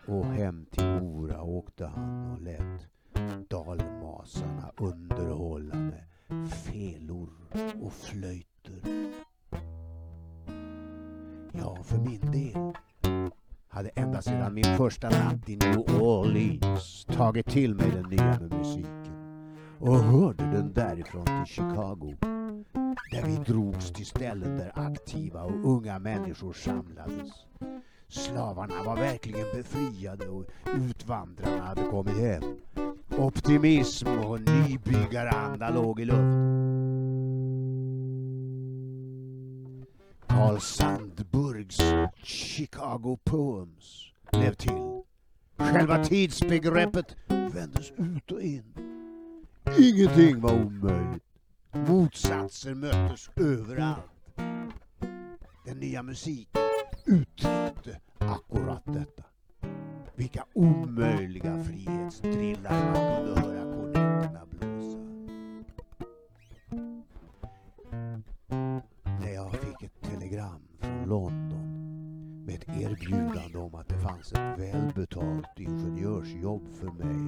Och 0.07 0.25
hem 0.25 0.67
till 0.71 0.87
Mora 0.87 1.43
åkte 1.43 1.87
han 1.87 2.31
och 2.31 2.41
lät 2.41 2.87
dalmasarna 3.49 4.73
underhålla 4.77 5.75
med 5.75 6.05
felor 6.51 7.29
och 7.83 7.93
flöjter. 7.93 8.83
Ja, 11.53 11.77
för 11.83 11.99
min 11.99 12.33
del 12.33 12.73
hade 13.71 13.89
ända 13.89 14.23
sedan 14.23 14.55
min 14.55 14.77
första 14.77 15.11
natt 15.11 15.49
i 15.49 15.57
New 15.57 16.03
Orleans 16.03 17.05
tagit 17.05 17.47
till 17.47 17.75
mig 17.75 17.91
den 17.91 18.11
nya 18.11 18.39
musiken 18.41 19.47
och 19.79 19.99
hörde 19.99 20.45
den 20.45 20.73
därifrån 20.73 21.25
till 21.25 21.55
Chicago 21.55 22.17
där 23.13 23.23
vi 23.27 23.37
drogs 23.37 23.93
till 23.93 24.07
ställen 24.07 24.59
där 24.59 24.73
aktiva 24.75 25.43
och 25.43 25.65
unga 25.65 25.99
människor 25.99 26.53
samlades. 26.53 27.31
Slavarna 28.09 28.83
var 28.87 28.97
verkligen 28.97 29.47
befriade 29.55 30.29
och 30.29 30.45
utvandrarna 30.77 31.63
hade 31.63 31.83
kommit 31.83 32.17
hem. 32.17 32.43
Optimism 33.19 34.09
och 34.09 34.41
nybyggaranda 34.41 35.71
låg 35.71 36.01
i 36.01 36.05
luften. 36.05 36.70
Carl 40.31 40.61
Sandburgs 40.61 41.79
Chicago 42.23 43.19
Poems 43.25 44.13
blev 44.33 44.55
till. 44.55 45.03
Själva 45.59 46.05
tidsbegreppet 46.05 47.17
vändes 47.29 47.93
ut 47.97 48.31
och 48.31 48.41
in. 48.43 48.75
Ingenting 49.79 50.41
var 50.41 50.53
omöjligt. 50.53 51.25
Motsatser 51.73 52.75
möttes 52.75 53.31
överallt. 53.37 54.37
Den 55.65 55.81
nya 55.81 56.03
musiken 56.03 56.63
uttryckte 57.07 58.01
akkurat 58.19 58.83
detta. 58.85 59.23
Vilka 60.15 60.45
omöjliga 60.55 61.65
frihetsdrillar 61.65 62.93
man 62.93 63.17
kunde 63.17 63.41
höra 63.41 63.63
kornetterna 63.77 64.47
blåsa. 64.51 64.70
Telegram 70.31 70.63
från 70.81 71.09
London 71.09 72.45
med 72.47 72.55
ett 72.55 72.69
erbjudande 72.69 73.59
om 73.59 73.75
att 73.75 73.89
det 73.89 73.99
fanns 73.99 74.33
ett 74.33 74.59
välbetalt 74.59 75.59
ingenjörsjobb 75.59 76.69
för 76.69 76.87
mig 76.87 77.21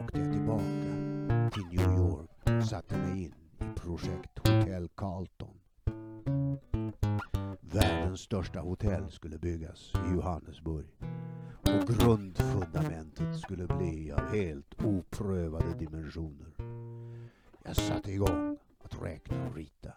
åkte 0.00 0.18
jag 0.18 0.32
tillbaka 0.32 1.50
till 1.52 1.78
New 1.78 1.98
York 1.98 2.30
och 2.58 2.64
satte 2.64 2.98
mig 2.98 3.24
in 3.24 3.34
i 3.58 3.80
projekt 3.80 4.38
Hotel 4.38 4.88
Carlton. 4.94 5.54
Världens 7.60 8.20
största 8.20 8.60
hotell 8.60 9.10
skulle 9.10 9.38
byggas 9.38 9.92
i 9.94 10.14
Johannesburg 10.14 10.86
och 11.60 11.88
grundfundamentet 11.88 13.40
skulle 13.40 13.66
bli 13.66 14.12
av 14.12 14.34
helt 14.34 14.84
oprövade 14.84 15.74
dimensioner. 15.78 16.52
Jag 17.64 17.76
satte 17.76 18.12
igång 18.12 18.58
att 18.84 19.02
räkna 19.02 19.48
och 19.48 19.56
rita. 19.56 19.92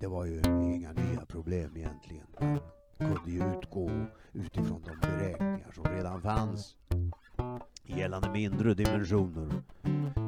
Det 0.00 0.06
var 0.06 0.24
ju 0.24 0.42
inga 0.74 0.92
nya 0.92 1.26
problem 1.26 1.76
egentligen. 1.76 2.26
Man 2.40 2.58
kunde 2.98 3.30
ju 3.30 3.58
utgå 3.58 3.90
utifrån 4.32 4.82
de 4.82 5.00
beräkningar 5.00 5.72
som 5.74 5.84
redan 5.84 6.22
fanns 6.22 6.76
gällande 7.84 8.30
mindre 8.30 8.74
dimensioner. 8.74 9.62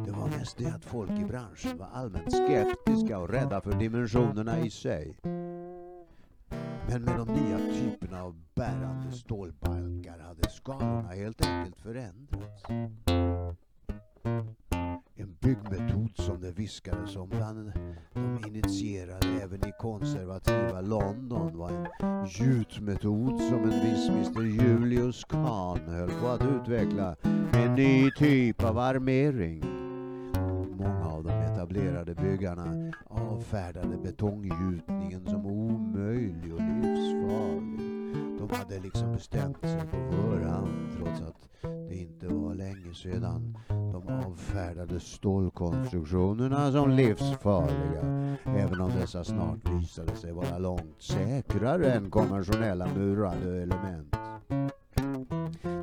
Det 0.05 0.13
var 0.13 0.29
mest 0.29 0.59
det 0.59 0.67
att 0.67 0.85
folk 0.85 1.11
i 1.11 1.25
branschen 1.25 1.79
var 1.79 1.87
allmänt 1.87 2.33
skeptiska 2.33 3.19
och 3.19 3.29
rädda 3.29 3.61
för 3.61 3.73
dimensionerna 3.73 4.61
i 4.61 4.71
sig. 4.71 5.17
Men 6.89 7.03
med 7.05 7.17
de 7.17 7.29
nya 7.29 7.59
typerna 7.59 8.23
av 8.23 8.43
bärande 8.55 9.13
stålbalkar 9.13 10.19
hade 10.19 10.51
skalorna 10.51 11.09
helt 11.09 11.47
enkelt 11.47 11.77
förändrats. 11.77 12.63
En 15.51 15.57
byggmetod 15.57 16.17
som 16.17 16.41
det 16.41 16.53
viskades 16.53 17.17
om 17.17 17.29
bland 17.29 17.73
de 18.15 18.49
initierade 18.49 19.43
även 19.43 19.69
i 19.69 19.73
konservativa 19.81 20.81
London 20.81 21.59
var 21.59 21.71
en 21.71 22.27
gjutmetod 22.27 23.41
som 23.41 23.63
en 23.63 23.81
viss 23.81 24.09
Mr 24.09 24.43
Julius 24.43 25.25
Kahn 25.25 25.89
höll 25.89 26.11
på 26.11 26.29
att 26.29 26.43
utveckla. 26.43 27.17
En 27.53 27.75
ny 27.75 28.11
typ 28.11 28.65
av 28.65 28.79
armering. 28.79 29.65
Många 30.79 31.09
av 31.09 31.25
de 31.25 31.31
etablerade 31.31 32.15
byggarna 32.15 32.93
avfärdade 33.09 33.97
betonggjutningen 33.97 35.27
som 35.27 35.47
omöjlig 35.47 36.55
och 36.55 36.61
livsfarlig. 36.61 37.81
De 38.39 38.51
hade 38.53 38.81
liksom 38.81 39.13
bestämt 39.13 39.61
sig 39.61 39.81
på 39.81 40.13
förhand 40.13 40.97
trots 40.97 41.21
att 41.21 41.51
det 41.91 41.97
inte 41.97 42.29
var 42.29 42.55
länge 42.55 42.95
sedan 42.95 43.59
de 43.69 44.09
avfärdade 44.09 45.01
stålkonstruktionerna 45.01 46.73
som 46.73 46.91
livsfarliga. 46.91 48.37
Även 48.45 48.81
om 48.81 48.91
dessa 49.01 49.25
snart 49.25 49.69
visade 49.69 50.17
sig 50.17 50.33
vara 50.33 50.59
långt 50.59 51.03
säkrare 51.03 51.93
än 51.93 52.11
konventionella 52.11 52.89
murade 52.95 53.63
element. 53.63 54.17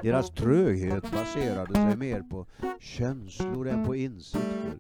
Deras 0.01 0.29
tröghet 0.29 1.11
baserade 1.11 1.73
sig 1.73 1.97
mer 1.97 2.21
på 2.21 2.45
känslor 2.79 3.67
än 3.67 3.85
på 3.85 3.95
insikter. 3.95 4.77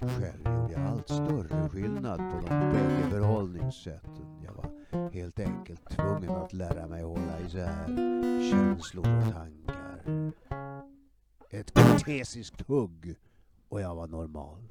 Själv 0.00 0.44
gjorde 0.44 0.72
jag 0.72 0.86
allt 0.86 1.08
större 1.08 1.68
skillnad 1.68 2.18
på 2.18 2.46
de 2.46 2.48
bägge 2.48 3.10
förhållningssätten. 3.10 4.26
Jag 4.44 4.52
var 4.52 5.10
helt 5.12 5.40
enkelt 5.40 5.88
tvungen 5.90 6.30
att 6.30 6.52
lära 6.52 6.86
mig 6.86 7.02
hålla 7.02 7.40
isär 7.46 7.86
känslor 8.50 9.06
och 9.06 9.34
tankar. 9.34 9.79
Ett 11.50 11.74
kortesiskt 11.74 12.60
hugg 12.60 13.16
och 13.68 13.80
jag 13.80 13.94
var 13.94 14.06
normal. 14.06 14.62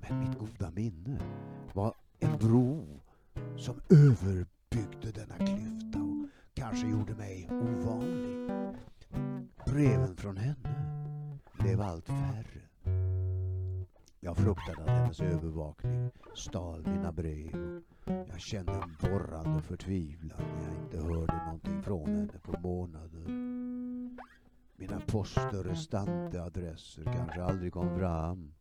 Men 0.00 0.20
mitt 0.20 0.38
goda 0.38 0.70
minne 0.70 1.20
var 1.72 1.94
en 2.18 2.38
bro 2.38 3.00
som 3.56 3.80
överbyggde 3.90 5.12
denna 5.12 5.36
klyfta 5.36 5.98
och 5.98 6.28
kanske 6.54 6.86
gjorde 6.86 7.14
mig 7.14 7.48
ovanlig. 7.50 8.50
Breven 9.66 10.16
från 10.16 10.36
henne 10.36 10.98
blev 11.58 11.80
allt 11.80 12.06
färre. 12.06 12.62
Jag 14.20 14.36
fruktade 14.36 14.82
att 14.82 14.88
hennes 14.88 15.20
övervakning 15.20 16.10
stal 16.34 16.86
mina 16.86 17.12
brev 17.12 17.82
jag 18.04 18.40
kände 18.40 18.72
en 18.72 18.96
borrande 19.00 19.62
förtvivlan 19.62 20.42
när 20.56 20.64
jag 20.64 20.84
inte 20.84 20.96
hörde 20.96 21.44
någonting 21.44 21.82
från 21.82 22.08
henne 22.08 22.38
på 22.42 22.60
månader. 22.60 23.57
Mina 24.80 25.00
poster 25.00 25.62
restante-adresser 25.62 27.04
kanske 27.04 27.42
aldrig 27.42 27.72
kom 27.72 27.98
fram. 27.98 28.52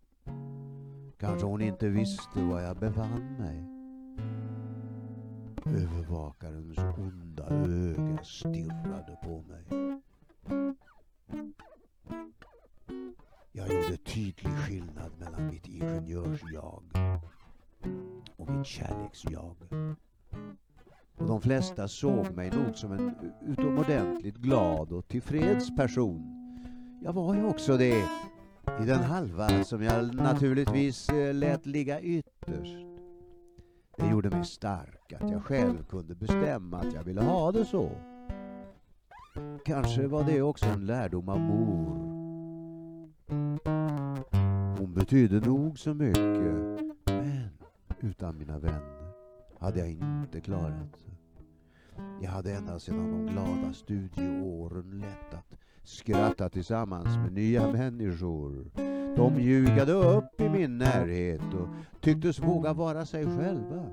Kanske 1.18 1.45
hon 1.45 1.61
inte 1.61 1.89
visste 1.89 2.43
var 2.43 2.61
jag 2.61 2.78
befann 2.78 3.36
mig. 3.39 3.65
Övervakarens 5.65 6.78
onda 6.78 7.47
öga 7.49 8.24
stirrade 8.24 9.18
på 9.24 9.41
mig. 9.41 9.65
Jag 13.51 13.68
gjorde 13.68 13.97
tydlig 13.97 14.53
skillnad 14.53 15.11
mellan 15.20 15.47
mitt 15.47 15.68
ingenjörsjag 15.68 16.84
och 18.36 18.49
mitt 18.49 18.68
kärleksjag. 18.68 19.55
Och 21.18 21.28
de 21.28 21.41
flesta 21.41 21.88
såg 21.88 22.32
mig 22.36 22.51
nog 22.51 22.76
som 22.76 22.91
en 22.91 23.11
utomordentligt 23.47 24.38
glad 24.38 24.91
och 24.91 25.07
tillfreds 25.07 25.76
person. 25.76 26.34
Jag 27.03 27.13
var 27.13 27.36
ju 27.36 27.45
också 27.45 27.78
det 27.78 28.03
i 28.82 28.86
den 28.86 29.03
halva 29.03 29.63
som 29.63 29.84
jag 29.84 30.15
naturligtvis 30.15 31.09
eh, 31.09 31.34
lät 31.34 31.65
ligga 31.65 32.01
ytterst. 32.01 32.78
Det 33.97 34.09
gjorde 34.09 34.30
mig 34.30 34.45
stark 34.45 35.13
att 35.13 35.32
jag 35.32 35.43
själv 35.43 35.84
kunde 35.89 36.15
bestämma 36.15 36.78
att 36.78 36.93
jag 36.93 37.03
ville 37.03 37.22
ha 37.22 37.51
det 37.51 37.65
så. 37.65 37.89
Kanske 39.65 40.07
var 40.07 40.24
det 40.24 40.41
också 40.41 40.65
en 40.65 40.86
lärdom 40.86 41.30
av 41.30 41.39
mor. 41.39 42.18
Hon 44.78 44.93
betydde 44.93 45.39
nog 45.39 45.80
så 45.80 45.93
mycket, 45.93 46.24
men 47.05 47.49
utan 48.01 48.38
mina 48.38 48.59
vänner 48.59 48.96
hade 49.60 49.80
jag 49.80 49.89
inte 49.89 50.41
klarat. 50.41 50.97
Jag 52.22 52.32
hade 52.32 52.53
ända 52.53 52.80
sedan 52.80 53.12
de 53.12 53.34
glada 53.34 53.74
studieåren 53.74 54.99
lätt 54.99 55.34
att 55.34 55.60
skratta 55.84 56.49
tillsammans 56.49 57.18
med 57.18 57.34
nya 57.34 57.72
människor. 57.72 58.72
De 59.16 59.39
ljugade 59.39 59.93
upp 59.93 60.41
i 60.41 60.49
min 60.49 60.78
närhet 60.78 61.53
och 61.53 61.68
tycktes 62.01 62.39
våga 62.39 62.74
vara 62.74 63.05
sig 63.05 63.26
själva. 63.26 63.86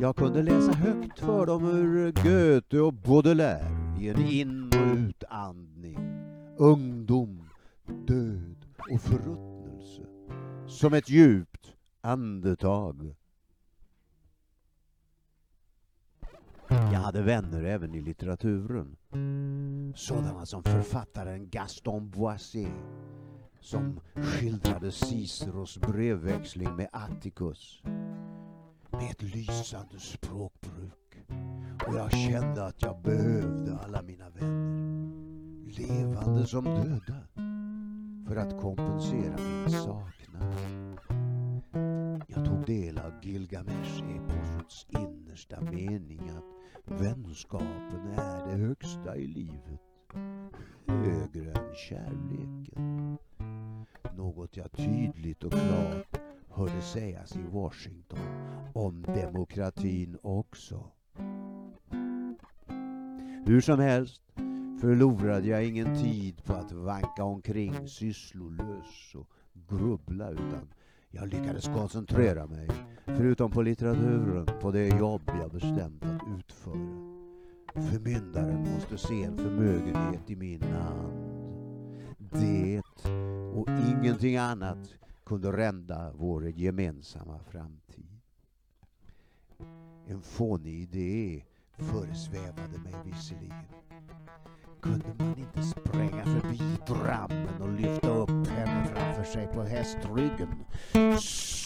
Jag 0.00 0.16
kunde 0.16 0.42
läsa 0.42 0.72
högt 0.72 1.18
för 1.18 1.46
dem 1.46 1.64
ur 1.64 2.12
Goethe 2.12 2.80
och 2.80 2.94
Baudelaire 2.94 3.96
i 4.00 4.08
en 4.08 4.26
in 4.26 4.66
och 4.66 4.96
utandning. 4.96 5.98
Ungdom, 6.56 7.48
död 8.06 8.66
och 8.92 9.00
förruttnelse. 9.00 10.02
Som 10.66 10.94
ett 10.94 11.08
djupt 11.08 11.72
andetag. 12.00 13.14
Hade 17.02 17.22
vänner 17.22 17.64
även 17.64 17.94
i 17.94 18.00
litteraturen. 18.00 18.96
Sådana 19.94 20.46
som 20.46 20.62
författaren 20.62 21.50
Gaston 21.50 22.10
Boissé 22.10 22.68
som 23.60 24.00
skildrade 24.14 24.92
Ciceros 24.92 25.78
brevväxling 25.78 26.76
med 26.76 26.88
Atticus 26.92 27.82
med 28.90 29.10
ett 29.10 29.22
lysande 29.22 29.98
språkbruk. 29.98 30.92
Och 31.86 31.94
jag 31.94 32.12
kände 32.12 32.64
att 32.64 32.82
jag 32.82 33.02
behövde 33.02 33.78
alla 33.78 34.02
mina 34.02 34.30
vänner, 34.30 35.10
levande 35.66 36.46
som 36.46 36.64
döda, 36.64 37.20
för 38.28 38.36
att 38.36 38.60
kompensera 38.60 39.36
min 39.38 39.70
saknad. 39.70 40.54
Jag 42.28 42.44
tog 42.44 42.66
del 42.66 42.98
av 42.98 43.12
Gilgamesh-eposets 43.22 44.86
innersta 44.88 45.60
mening 45.60 46.30
att 46.30 46.61
vänskapen 46.84 48.06
är 48.16 48.46
det 48.46 48.66
högsta 48.66 49.16
i 49.16 49.26
livet, 49.26 49.80
högre 50.86 51.52
än 51.52 51.74
kärleken. 51.74 53.18
Något 54.16 54.56
jag 54.56 54.72
tydligt 54.72 55.44
och 55.44 55.52
klart 55.52 56.20
hörde 56.48 56.82
sägas 56.82 57.36
i 57.36 57.42
Washington 57.50 58.18
om 58.72 59.02
demokratin 59.02 60.18
också. 60.22 60.84
Hur 63.46 63.60
som 63.60 63.78
helst 63.78 64.22
förlorade 64.80 65.48
jag 65.48 65.64
ingen 65.64 65.96
tid 65.96 66.44
på 66.44 66.52
att 66.52 66.72
vanka 66.72 67.24
omkring 67.24 67.88
sysslolös 67.88 69.14
och 69.14 69.28
grubbla 69.68 70.30
utan 70.30 70.72
jag 71.10 71.28
lyckades 71.28 71.66
koncentrera 71.66 72.46
mig, 72.46 72.68
förutom 73.04 73.50
på 73.50 73.62
litteraturen, 73.62 74.46
på 74.60 74.70
det 74.70 74.88
jobb 74.88 75.22
jag 75.40 75.50
bestämt 75.50 76.11
utföra. 76.38 77.12
Förmyndaren 77.74 78.72
måste 78.74 78.98
se 78.98 79.22
en 79.24 79.36
förmögenhet 79.36 80.30
i 80.30 80.36
min 80.36 80.62
hand. 80.62 81.12
Det 82.18 82.82
och 83.54 83.68
ingenting 83.68 84.36
annat 84.36 84.88
kunde 85.24 85.52
rända 85.52 86.12
vår 86.14 86.48
gemensamma 86.48 87.38
framtid. 87.38 88.20
En 90.06 90.22
fånig 90.22 90.74
idé 90.74 91.44
föresvävade 91.76 92.78
mig 92.84 92.94
visserligen. 93.04 93.64
Kunde 94.80 95.14
man 95.18 95.38
inte 95.38 95.62
spränga 95.62 96.24
förbi 96.24 96.76
drabben 96.86 97.62
och 97.62 97.72
lyfta 97.72 98.08
upp 98.08 98.46
henne 98.48 98.86
framför 98.86 99.24
sig 99.24 99.46
på 99.46 99.62
hästryggen 99.62 100.64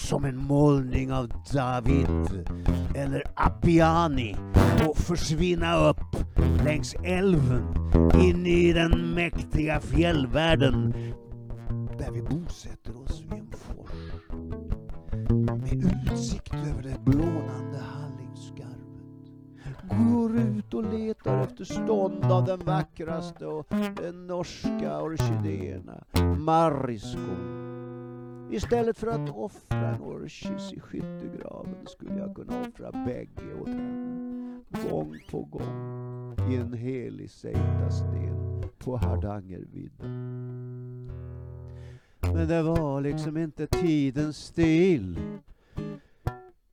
som 0.07 0.25
en 0.25 0.37
målning 0.37 1.13
av 1.13 1.29
David 1.53 2.09
eller 2.97 3.23
Appiani 3.35 4.37
och 4.89 4.97
försvinna 4.97 5.77
upp 5.89 6.17
längs 6.65 6.95
älven 7.05 7.91
in 8.23 8.47
i 8.47 8.73
den 8.73 9.15
mäktiga 9.15 9.81
fjällvärlden 9.81 10.93
där 11.99 12.11
vi 12.11 12.23
bosätter 12.23 13.03
oss 13.03 13.21
vid 13.21 13.39
en 13.39 13.51
fors 13.51 13.91
med 15.41 15.73
utsikt 15.73 16.55
över 16.55 16.83
det 16.83 16.99
blånande 17.05 17.79
Hallingskarvet. 17.79 18.87
Går 19.83 20.37
ut 20.37 20.75
och 20.75 20.93
letar 20.93 21.43
efter 21.43 21.65
stånd 21.65 22.25
av 22.25 22.45
den 22.45 22.61
vackraste 22.65 23.47
och 23.47 23.67
den 23.97 24.27
norska 24.27 25.01
orkidéerna, 25.03 26.05
mariskor. 26.39 27.66
Istället 28.51 28.99
för 28.99 29.07
att 29.07 29.31
offra 29.31 29.89
en 30.23 30.29
kyss 30.29 30.73
i 30.73 30.81
skyttegraven 30.81 31.87
skulle 31.87 32.19
jag 32.19 32.37
kunna 32.37 32.61
offra 32.61 32.93
bägge 32.93 33.55
åt 33.61 33.69
henne. 33.69 34.61
Gång 34.91 35.19
på 35.31 35.43
gång 35.43 36.35
i 36.51 36.57
en 36.57 36.73
helig 36.73 37.31
sten 37.31 38.63
på 38.79 38.97
Hardangervidden. 38.97 40.27
Men 42.21 42.49
det 42.49 42.63
var 42.63 43.01
liksom 43.01 43.37
inte 43.37 43.67
tidens 43.67 44.37
stil. 44.37 45.19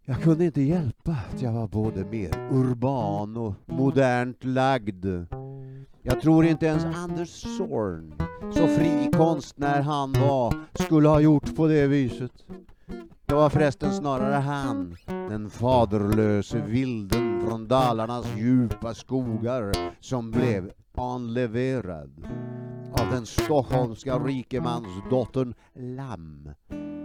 Jag 0.05 0.21
kunde 0.21 0.45
inte 0.45 0.61
hjälpa 0.61 1.11
att 1.11 1.41
jag 1.41 1.53
var 1.53 1.67
både 1.67 2.05
mer 2.05 2.49
urban 2.51 3.37
och 3.37 3.53
modernt 3.65 4.43
lagd. 4.43 5.05
Jag 6.05 6.21
tror 6.21 6.45
inte 6.45 6.65
ens 6.65 6.85
Anders 6.85 7.57
Zorn, 7.57 8.13
så 8.53 8.67
fri 8.67 9.09
konstnär 9.13 9.81
han 9.81 10.11
var, 10.11 10.53
skulle 10.73 11.07
ha 11.07 11.19
gjort 11.19 11.55
på 11.55 11.67
det 11.67 11.87
viset. 11.87 12.31
Det 13.25 13.35
var 13.35 13.49
förresten 13.49 13.93
snarare 13.93 14.35
han, 14.35 14.95
den 15.05 15.49
faderlöse 15.49 16.61
vilden 16.61 17.41
från 17.47 17.67
Dalarnas 17.67 18.37
djupa 18.37 18.93
skogar, 18.93 19.71
som 19.99 20.31
blev 20.31 20.71
enleverad 20.97 22.27
av 22.91 23.11
den 23.11 23.25
stockholmska 23.25 24.19
rikemansdottern 24.19 25.53
Lam 25.73 26.49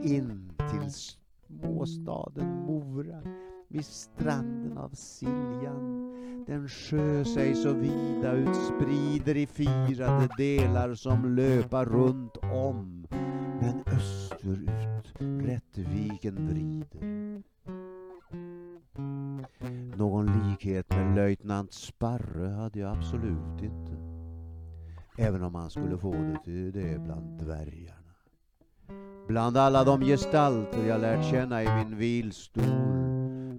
in 0.02 0.52
till 0.70 0.92
småstaden 0.92 2.66
Mora 2.66 3.22
vid 3.68 3.84
stranden 3.84 4.78
av 4.78 4.88
Siljan. 4.88 6.14
Den 6.46 6.68
sjö 6.68 7.24
sig 7.24 7.54
så 7.54 7.72
vida 7.72 8.32
ut 8.32 8.56
sprider 8.56 9.36
i 9.36 9.46
firade 9.46 10.28
delar 10.36 10.94
som 10.94 11.36
löpa 11.36 11.84
runt 11.84 12.36
om 12.36 13.06
men 13.60 13.82
österut 13.86 15.14
Rättviken 15.46 16.48
vrider. 16.48 17.42
Någon 19.96 20.26
likhet 20.26 20.90
med 20.90 21.16
löjtnant 21.16 21.72
Sparre 21.72 22.48
hade 22.48 22.78
jag 22.78 22.96
absolut 22.96 23.62
inte. 23.62 23.92
Även 25.18 25.42
om 25.42 25.52
man 25.52 25.70
skulle 25.70 25.98
få 25.98 26.12
det 26.12 26.38
till 26.44 26.72
det 26.72 26.98
bland 26.98 27.40
dvärgarna. 27.40 28.14
Bland 29.28 29.56
alla 29.56 29.84
de 29.84 30.00
gestalter 30.00 30.86
jag 30.86 31.00
lärt 31.00 31.30
känna 31.30 31.62
i 31.62 31.84
min 31.84 31.98
vilstol 31.98 32.97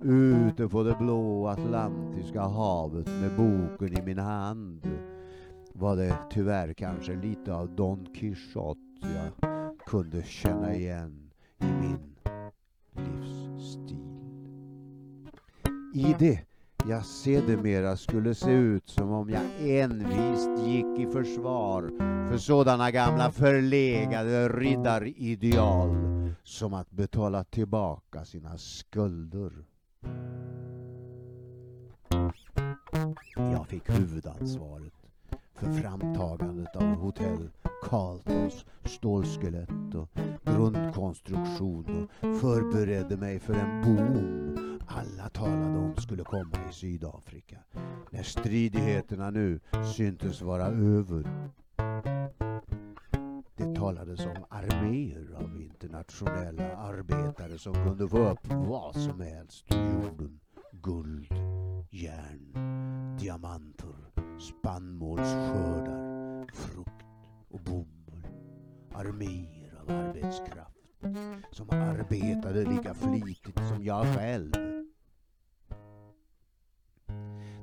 ute 0.02 0.68
på 0.68 0.84
det 0.84 0.95
blå 1.00 1.47
atlantiska 1.47 2.41
havet 2.41 3.08
med 3.08 3.36
boken 3.38 3.97
i 3.97 4.02
min 4.02 4.20
hand 4.20 4.88
var 5.74 5.95
det 5.95 6.18
tyvärr 6.32 6.74
kanske 6.74 7.16
lite 7.16 7.54
av 7.54 7.76
Don 7.76 8.08
Quijote 8.16 8.80
jag 9.02 9.50
kunde 9.86 10.24
känna 10.24 10.76
igen 10.76 11.32
i 11.60 11.66
min 11.66 12.16
livsstil. 12.93 13.97
I 15.93 16.16
det 16.20 16.39
jag 16.88 17.06
sedermera 17.06 17.97
skulle 17.97 18.36
se 18.36 18.52
ut 18.52 18.89
som 18.89 19.12
om 19.12 19.30
jag 19.30 19.43
envist 19.60 20.50
gick 20.66 21.00
i 21.00 21.12
försvar 21.12 21.91
för 22.30 22.38
sådana 22.38 22.91
gamla 22.91 23.32
förlegade 23.32 24.50
riddarideal 24.50 25.89
som 26.43 26.74
att 26.74 26.91
betala 26.91 27.43
tillbaka 27.43 28.26
sina 28.26 28.58
skulder. 28.58 29.52
Jag 33.36 33.68
fick 33.68 33.89
huvudansvaret 33.89 34.93
för 35.56 35.74
framtagandet 35.74 36.76
av 36.76 36.84
hotell 36.84 37.50
Carltons 37.84 38.66
stålskelett 38.86 39.95
och 39.95 40.10
grundkonstruktion 40.43 42.10
och 42.22 42.39
förberedde 42.39 43.18
mig 43.18 43.39
för 43.39 43.54
en 43.54 43.82
boom 43.82 44.80
alla 44.88 45.30
talade 45.30 45.78
om 45.78 45.95
skulle 45.95 46.24
komma 46.24 46.58
i 46.70 46.74
Sydafrika 46.74 47.58
när 48.10 48.24
stridigheterna 48.24 49.30
nu 49.30 49.60
syntes 49.95 50.41
vara 50.41 50.66
över. 50.66 51.24
Det 53.60 53.76
talades 53.76 54.26
om 54.26 54.45
arméer 54.49 55.34
av 55.36 55.62
internationella 55.62 56.78
arbetare 56.78 57.57
som 57.57 57.74
kunde 57.74 58.10
få 58.10 58.18
upp 58.18 58.47
vad 58.47 58.95
som 58.95 59.22
helst 59.22 59.76
ur 59.76 59.78
jorden. 59.78 60.39
Guld, 60.72 61.28
järn, 61.89 62.53
diamanter, 63.20 63.95
spannmålsskördar, 64.39 66.47
frukt 66.53 67.05
och 67.49 67.60
bomull. 67.60 68.28
Arméer 68.93 69.82
av 69.82 69.89
arbetskraft 69.89 70.78
som 71.51 71.70
arbetade 71.70 72.66
lika 72.66 72.93
flitigt 72.93 73.68
som 73.68 73.84
jag 73.84 74.16
själv. 74.16 74.51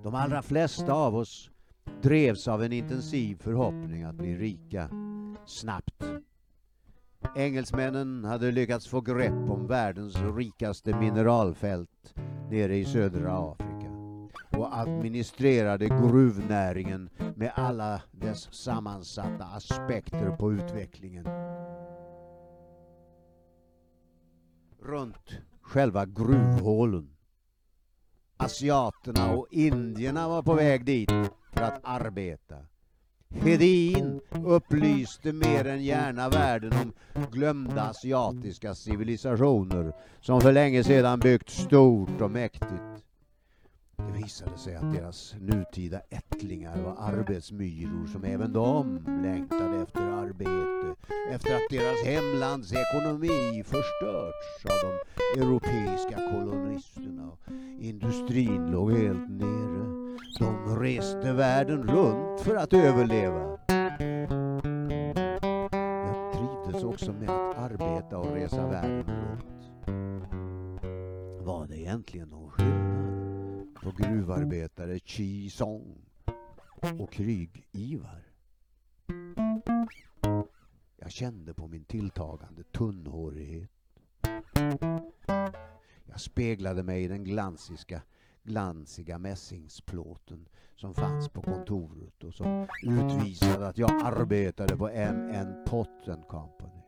De 0.03 0.15
allra 0.15 0.43
flesta 0.43 0.93
av 0.93 1.17
oss 1.17 1.51
drevs 2.03 2.49
av 2.49 2.63
en 2.63 2.73
intensiv 2.73 3.37
förhoppning 3.37 4.03
att 4.03 4.15
bli 4.15 4.37
rika 4.37 4.91
snabbt. 5.47 6.03
Engelsmännen 7.35 8.25
hade 8.25 8.51
lyckats 8.51 8.89
få 8.89 9.01
grepp 9.01 9.51
om 9.51 9.67
världens 9.67 10.17
rikaste 10.37 10.97
mineralfält 10.97 12.15
nere 12.51 12.77
i 12.77 12.85
södra 12.85 13.39
Afrika 13.39 13.91
och 14.59 14.79
administrerade 14.79 15.89
gruvnäringen 15.89 17.11
med 17.37 17.53
alla 17.55 18.03
dess 18.11 18.55
sammansatta 18.55 19.45
aspekter 19.45 20.37
på 20.37 20.53
utvecklingen. 20.53 21.29
Runt 24.83 25.39
själva 25.61 26.07
gruvhålen. 26.07 27.17
Asiaterna 28.37 29.33
och 29.33 29.47
indierna 29.51 30.29
var 30.29 30.43
på 30.43 30.55
väg 30.55 30.85
dit 30.85 31.11
för 31.53 31.63
att 31.63 31.81
arbeta. 31.83 32.57
Hedin 33.43 34.21
upplyste 34.45 35.33
mer 35.33 35.67
än 35.67 35.85
gärna 35.85 36.29
världen 36.29 36.93
om 37.15 37.27
glömda 37.33 37.83
asiatiska 37.83 38.75
civilisationer 38.75 39.93
som 40.21 40.41
för 40.41 40.53
länge 40.53 40.85
sedan 40.85 41.19
byggt 41.21 41.51
stort 41.51 42.21
och 42.21 42.31
mäktigt. 42.31 42.96
Det 43.97 44.23
visade 44.23 44.59
sig 44.59 44.77
att 44.77 44.93
deras 44.93 45.35
nutida 45.41 46.01
ättlingar 46.11 46.83
var 46.83 46.97
arbetsmyror 46.99 48.07
som 48.07 48.25
även 48.25 48.53
de 48.53 49.01
längtade 49.23 49.83
efter 49.83 50.01
arbete, 50.01 51.01
efter 51.31 51.55
att 51.55 51.71
deras 51.71 52.05
hemlands 52.05 52.73
ekonomi 52.73 53.63
förstörts 53.65 54.65
av 54.65 54.77
de 54.83 55.41
europeiska 55.41 56.17
kolonisterna. 56.17 57.29
och 57.29 57.39
Industrin 57.81 58.71
låg 58.71 58.93
helt 58.93 59.31
nere. 59.31 60.17
De 60.39 60.79
reste 60.81 61.33
världen 61.33 61.83
runt 61.83 62.41
för 62.41 62.57
att 62.57 62.73
överleva. 62.73 63.59
Jag 66.07 66.33
trivdes 66.33 66.85
också 66.85 67.13
med 67.13 67.31
att 67.31 67.59
arbeta 67.59 68.19
och 68.19 68.35
resa 68.35 68.67
världen 68.67 69.05
runt. 69.07 69.47
Var 71.47 71.67
det 71.67 71.79
egentligen 71.79 72.29
någon 72.29 72.51
skillnad 72.51 73.06
på 73.87 73.93
gruvarbetare 73.93 74.99
Chi 74.99 75.51
Song 75.51 75.99
och 76.99 77.13
Kryg-Ivar? 77.13 78.23
Jag 80.97 81.11
kände 81.11 81.55
på 81.55 81.69
min 81.69 81.85
tilltagande 81.85 82.63
tunnhårighet. 82.63 83.71
Jag 86.07 86.21
speglade 86.21 86.83
mig 86.83 87.05
i 87.05 87.09
den 87.09 87.25
glansiska 87.25 88.03
glansiga 88.43 89.19
mässingsplåten 89.19 90.49
som 90.77 90.95
fanns 90.95 91.29
på 91.29 91.43
kontoret 91.43 92.25
och 92.25 92.35
som 92.35 92.69
utvisade 92.83 93.69
att 93.69 93.79
jag 93.79 93.91
arbetade 93.91 94.77
på 94.77 94.89
MN 94.89 95.65
Potten 95.67 96.23
Company. 96.23 96.83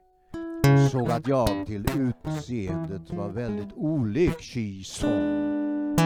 Jag 0.62 0.90
såg 0.90 1.10
att 1.10 1.28
jag 1.28 1.66
till 1.66 1.86
utseendet 1.96 3.10
var 3.10 3.28
väldigt 3.28 3.72
olik 3.72 4.40
Chi 4.40 4.84
Song. 4.84 5.47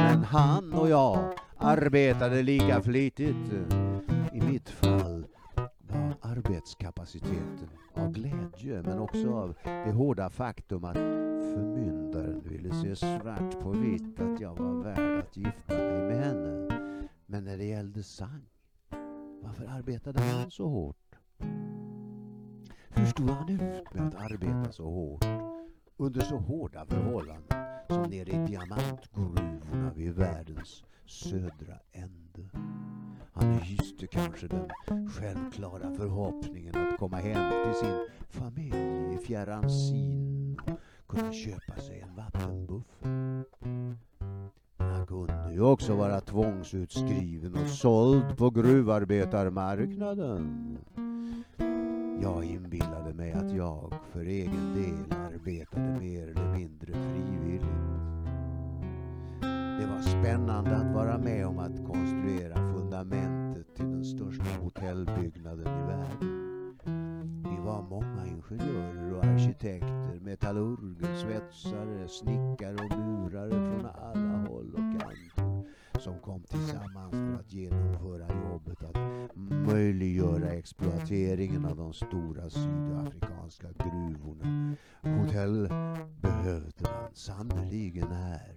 Men 0.03 0.25
han 0.25 0.73
och 0.73 0.89
jag 0.89 1.35
arbetade 1.57 2.43
lika 2.43 2.83
flitigt. 2.83 3.53
I 4.33 4.41
mitt 4.41 4.69
fall 4.69 5.27
var 5.79 6.15
arbetskapaciteten 6.21 7.69
av 7.95 8.13
glädje 8.13 8.83
men 8.83 8.99
också 8.99 9.35
av 9.35 9.55
det 9.65 9.93
hårda 9.93 10.31
faktum 10.31 10.85
att 10.85 10.97
förmyndaren 11.55 12.41
ville 12.41 12.75
se 12.75 12.97
svart 12.97 13.61
på 13.63 13.71
vitt 13.71 14.21
att 14.21 14.41
jag 14.41 14.59
var 14.59 14.83
värd 14.83 15.19
att 15.19 15.37
gifta 15.37 15.75
mig 15.75 16.01
med 16.01 16.25
henne. 16.25 16.69
Men 17.27 17.45
när 17.45 17.57
det 17.57 17.65
gällde 17.65 18.03
Sang, 18.03 18.49
varför 19.43 19.65
arbetade 19.65 20.21
han 20.21 20.51
så 20.51 20.69
hårt? 20.69 21.17
Hur 22.89 23.07
stod 23.07 23.31
han 23.31 23.49
ut 23.49 23.95
med 23.95 24.09
att 24.09 24.15
arbeta 24.15 24.73
så 24.73 24.85
hårt 24.85 25.25
under 25.97 26.21
så 26.21 26.37
hårda 26.37 26.87
förhållanden 26.87 27.62
som 27.93 28.03
nere 28.03 28.31
i 28.31 28.47
diamantgruvorna 28.47 29.93
vid 29.95 30.15
världens 30.15 30.85
södra 31.07 31.79
ände? 31.93 32.51
Han 33.33 33.55
hyste 33.55 34.07
kanske 34.07 34.47
den 34.47 34.71
självklara 35.09 35.95
förhoppningen 35.95 36.77
att 36.77 36.99
komma 36.99 37.17
hem 37.17 37.53
till 37.65 37.75
sin 37.75 38.07
familj 38.29 39.15
i 39.15 39.19
fjärran 39.27 39.71
Sin 39.71 40.61
kunna 41.09 41.33
köpa 41.33 41.81
sig 41.81 42.01
en 42.01 42.17
vattenbuffel. 42.17 43.55
Han 44.77 45.07
kunde 45.07 45.53
ju 45.53 45.61
också 45.61 45.95
vara 45.95 46.21
tvångsutskriven 46.21 47.55
och 47.55 47.69
såld 47.69 48.37
på 48.37 48.51
gruvarbetarmarknaden. 48.51 50.79
Jag 52.23 52.45
inbillade 52.45 53.15
mig 53.15 53.33
att 53.33 53.53
jag 53.53 53.95
för 54.13 54.25
egen 54.25 54.75
del 54.75 55.19
arbetade 55.19 56.01
mer 56.01 56.29
eller 56.29 56.53
mindre 56.59 56.93
frivilligt. 56.93 57.65
Det 59.81 59.87
var 59.87 60.01
spännande 60.03 60.77
att 60.77 60.95
vara 60.95 61.19
med 61.19 61.47
om 61.47 61.59
att 61.59 61.87
konstruera 61.87 62.55
fundamentet 62.55 63.77
till 63.77 63.91
den 63.91 64.05
största 64.05 64.63
hotellbyggnaden 64.63 65.67
i 65.67 65.87
världen. 65.87 66.77
Vi 67.51 67.65
var 67.65 67.83
många 67.83 68.27
ingenjörer 68.27 69.15
och 69.15 69.25
arkitekter, 69.25 70.21
metallurger, 70.21 71.17
svetsare, 71.17 72.09
snickare 72.09 72.75
och 72.75 72.99
murare 72.99 73.51
från 73.51 73.87
alla 73.87 74.49
håll 74.49 74.73
och 74.73 75.01
kanter 75.01 75.43
som 76.01 76.19
kom 76.19 76.43
tillsammans 76.43 77.13
för 77.13 77.41
att 77.41 77.53
genomföra 77.53 78.27
möjliggöra 79.73 80.51
exploateringen 80.51 81.65
av 81.65 81.77
de 81.77 81.93
stora 81.93 82.51
sydafrikanska 82.51 83.69
gruvorna. 83.73 84.77
Hotell 85.03 85.69
behövde 86.21 86.83
man 86.83 87.15
sannerligen 87.15 88.13
här. 88.13 88.57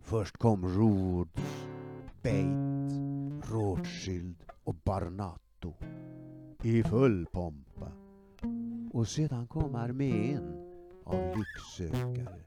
Först 0.00 0.36
kom 0.36 0.66
Rhodes, 0.66 1.66
Bate, 2.22 3.52
Rothschild 3.52 4.36
och 4.64 4.74
Barnato 4.74 5.74
i 6.62 6.82
full 6.82 7.26
pompa. 7.26 7.92
Och 8.92 9.08
sedan 9.08 9.46
kom 9.46 9.74
armén 9.74 10.54
av 11.04 11.36
lycksökare, 11.36 12.44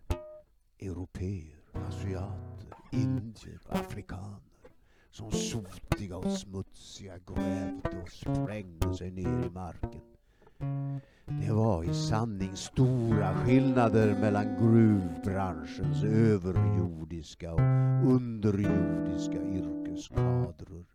europeer, 0.79 1.59
asiater, 1.73 2.73
indier, 2.91 3.59
afrikaner 3.69 4.48
som 5.11 5.31
sotiga 5.31 6.17
och 6.17 6.31
smutsiga 6.31 7.13
grävde 7.27 8.01
och 8.03 8.11
sprängde 8.11 8.93
sig 8.93 9.11
ner 9.11 9.45
i 9.45 9.49
marken. 9.49 10.01
Det 11.25 11.51
var 11.51 11.83
i 11.83 11.93
sanning 11.93 12.55
stora 12.55 13.35
skillnader 13.35 14.19
mellan 14.19 14.45
gruvbranschens 14.59 16.03
överjordiska 16.03 17.53
och 17.53 17.61
underjordiska 18.05 19.43
yrkeskadrer. 19.43 20.85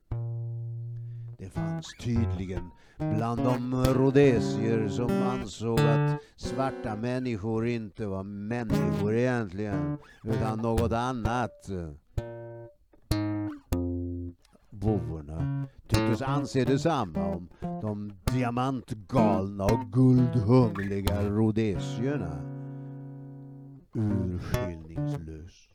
Det 1.38 1.50
fanns 1.50 1.94
tydligen 2.00 2.70
bland 2.96 3.40
de 3.40 3.84
rhodesier 3.84 4.88
som 4.88 5.10
ansåg 5.22 5.80
att 5.80 6.20
svarta 6.36 6.96
människor 6.96 7.66
inte 7.66 8.06
var 8.06 8.22
människor 8.22 9.14
egentligen, 9.14 9.98
utan 10.24 10.58
något 10.58 10.92
annat. 10.92 11.68
Vovvorna 14.84 15.66
tycktes 15.88 16.22
anse 16.22 16.64
detsamma 16.64 17.24
om 17.24 17.48
de 17.80 18.12
diamantgalna 18.32 19.64
och 19.64 19.92
guldhungliga 19.92 21.22
rhodesierna. 21.22 22.42
Urskillningslöst 23.94 25.70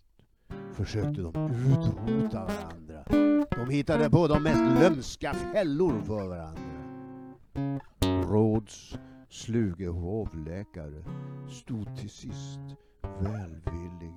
försökte 0.73 1.21
de 1.21 1.33
utrota 1.51 2.45
varandra. 2.45 3.03
De 3.49 3.69
hittade 3.69 4.09
på 4.09 4.27
de 4.27 4.43
mest 4.43 4.81
lömska 4.81 5.33
fällor 5.33 6.01
för 6.01 6.27
varandra. 6.27 6.61
Råds 8.29 8.97
sluge 9.29 9.87
hovläkare 9.87 11.03
stod 11.47 11.97
till 11.97 12.09
sist 12.09 12.59
välvillig 13.19 14.13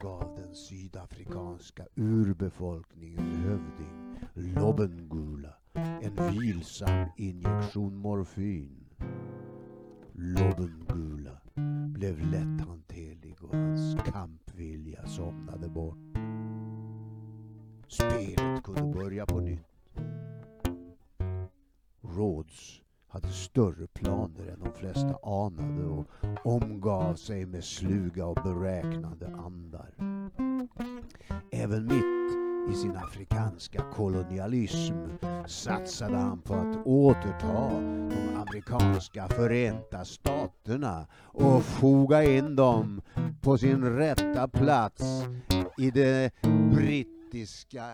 gav 0.00 0.36
den 0.36 0.54
sydafrikanska 0.54 1.86
urbefolkningen 1.94 3.36
hövding 3.36 4.06
Lobengula 4.34 5.54
en 6.02 6.38
vilsam 6.38 7.08
injektion 7.16 7.96
morfin. 7.96 8.86
Lobengula 10.12 11.40
blev 11.88 12.18
lätthanterlig 12.18 13.44
och 13.44 13.56
hans 13.56 13.96
kampvilja 14.12 15.06
somnade 15.06 15.68
bort. 15.68 15.98
Spelet 17.88 18.64
kunde 18.64 18.98
börja 18.98 19.26
på 19.26 19.40
nytt. 19.40 19.66
Rhodes 22.00 22.80
hade 23.16 23.32
större 23.32 23.86
planer 23.86 24.48
än 24.48 24.60
de 24.64 24.72
flesta 24.72 25.18
anade 25.22 25.84
och 25.84 26.06
omgav 26.44 27.14
sig 27.14 27.46
med 27.46 27.64
sluga 27.64 28.26
och 28.26 28.34
beräknande 28.34 29.26
andar. 29.26 29.90
Även 31.52 31.86
mitt 31.86 32.74
i 32.74 32.74
sin 32.74 32.96
afrikanska 32.96 33.82
kolonialism 33.94 34.94
satsade 35.46 36.16
han 36.16 36.40
på 36.40 36.54
att 36.54 36.86
återta 36.86 37.70
de 38.10 38.36
amerikanska 38.36 39.28
förenta 39.28 40.04
staterna 40.04 41.06
och 41.16 41.62
foga 41.62 42.24
in 42.24 42.56
dem 42.56 43.02
på 43.40 43.58
sin 43.58 43.96
rätta 43.96 44.48
plats 44.48 45.02
i 45.78 45.90
det 45.90 46.32
brittiska 46.70 47.84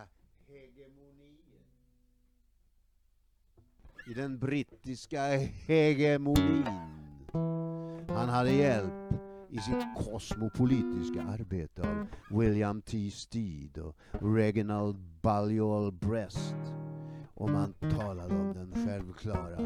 i 4.07 4.15
den 4.15 4.39
brittiska 4.39 5.21
hegemonin. 5.67 6.67
Han 8.09 8.29
hade 8.29 8.53
hjälp 8.53 9.13
i 9.51 9.59
sitt 9.59 9.85
kosmopolitiska 9.97 11.23
arbete 11.23 11.83
av 11.83 12.07
William 12.39 12.83
T. 12.83 13.11
Steed 13.11 13.79
och 13.79 13.97
Reginald 14.37 14.97
Balliol 15.23 15.93
Brest. 15.93 16.55
Och 17.35 17.51
man 17.51 17.73
talade 17.73 18.35
om 18.35 18.53
den 18.53 18.87
självklara 18.87 19.57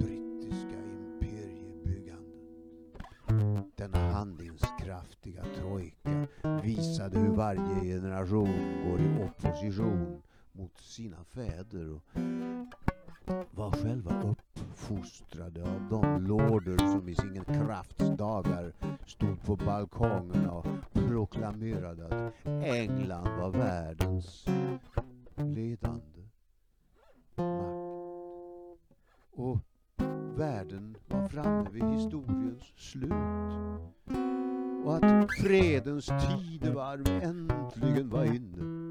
brittiska 0.00 0.78
imperiebyggandet. 0.92 3.76
Denna 3.76 4.12
handlingskraftiga 4.12 5.44
trojka 5.58 6.26
visade 6.62 7.18
hur 7.18 7.30
varje 7.30 7.80
generation 7.80 8.84
går 8.84 9.00
i 9.00 9.24
opposition 9.24 10.22
mot 10.54 10.80
sina 10.80 11.24
fäder 11.24 11.90
och 11.90 12.02
var 13.50 13.70
själva 13.70 14.22
uppfostrade 14.22 15.62
av 15.62 15.88
de 15.90 16.26
lorder 16.26 16.76
som 16.76 17.08
i 17.08 17.14
sin 17.14 17.44
krafts 17.44 18.08
dagar 18.16 18.72
stod 19.06 19.42
på 19.42 19.56
balkongerna 19.56 20.52
och 20.52 20.66
proklamerade 20.92 22.06
att 22.06 22.46
England 22.46 23.40
var 23.40 23.50
världens 23.50 24.46
ledande 25.36 26.14
makt. 27.36 27.54
Och 29.30 29.58
världen 30.36 30.96
var 31.08 31.28
framme 31.28 31.70
vid 31.70 31.84
historiens 31.84 32.64
slut. 32.76 33.12
Och 34.84 34.96
att 34.96 35.30
fredens 35.42 36.06
tidevarv 36.06 37.08
äntligen 37.08 38.10
var 38.10 38.24
inne 38.24 38.83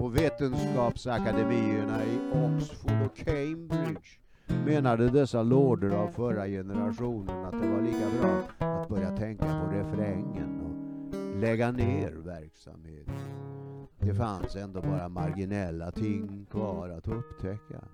på 0.00 0.08
vetenskapsakademierna 0.08 2.04
i 2.04 2.18
Oxford 2.32 3.02
och 3.06 3.16
Cambridge 3.16 4.18
menade 4.66 5.10
dessa 5.10 5.42
lorder 5.42 5.90
av 5.90 6.08
förra 6.08 6.46
generationen 6.46 7.44
att 7.44 7.62
det 7.62 7.68
var 7.68 7.82
lika 7.82 8.06
bra 8.20 8.42
att 8.58 8.88
börja 8.88 9.16
tänka 9.16 9.44
på 9.44 9.70
refrängen 9.72 10.60
och 10.60 11.40
lägga 11.40 11.70
ner 11.70 12.10
verksamheten. 12.10 13.14
Det 13.98 14.14
fanns 14.14 14.56
ändå 14.56 14.80
bara 14.80 15.08
marginella 15.08 15.90
ting 15.90 16.46
kvar 16.50 16.88
att 16.88 17.08
upptäcka. 17.08 17.84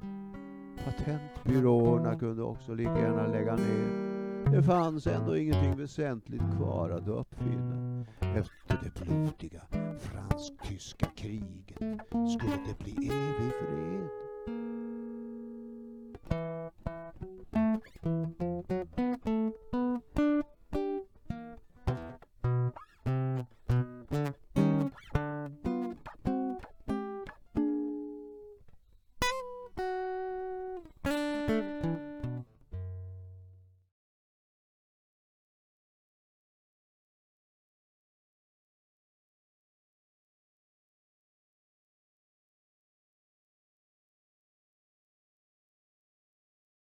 Patentbyråerna 0.85 2.19
kunde 2.19 2.43
också 2.43 2.75
lika 2.75 2.99
gärna 2.99 3.27
lägga 3.27 3.57
ner. 3.57 4.13
Det 4.53 4.63
fanns 4.63 5.07
ändå 5.07 5.37
ingenting 5.37 5.77
väsentligt 5.77 6.57
kvar 6.57 6.91
att 6.91 7.09
uppfinna. 7.09 7.92
Efter 8.21 8.77
det 8.83 8.95
blodiga 8.95 9.61
fransk-tyska 9.99 11.07
kriget 11.17 11.79
skulle 12.29 12.59
det 12.67 12.79
bli 12.79 12.93
evig 12.93 13.53
fred. 13.61 14.09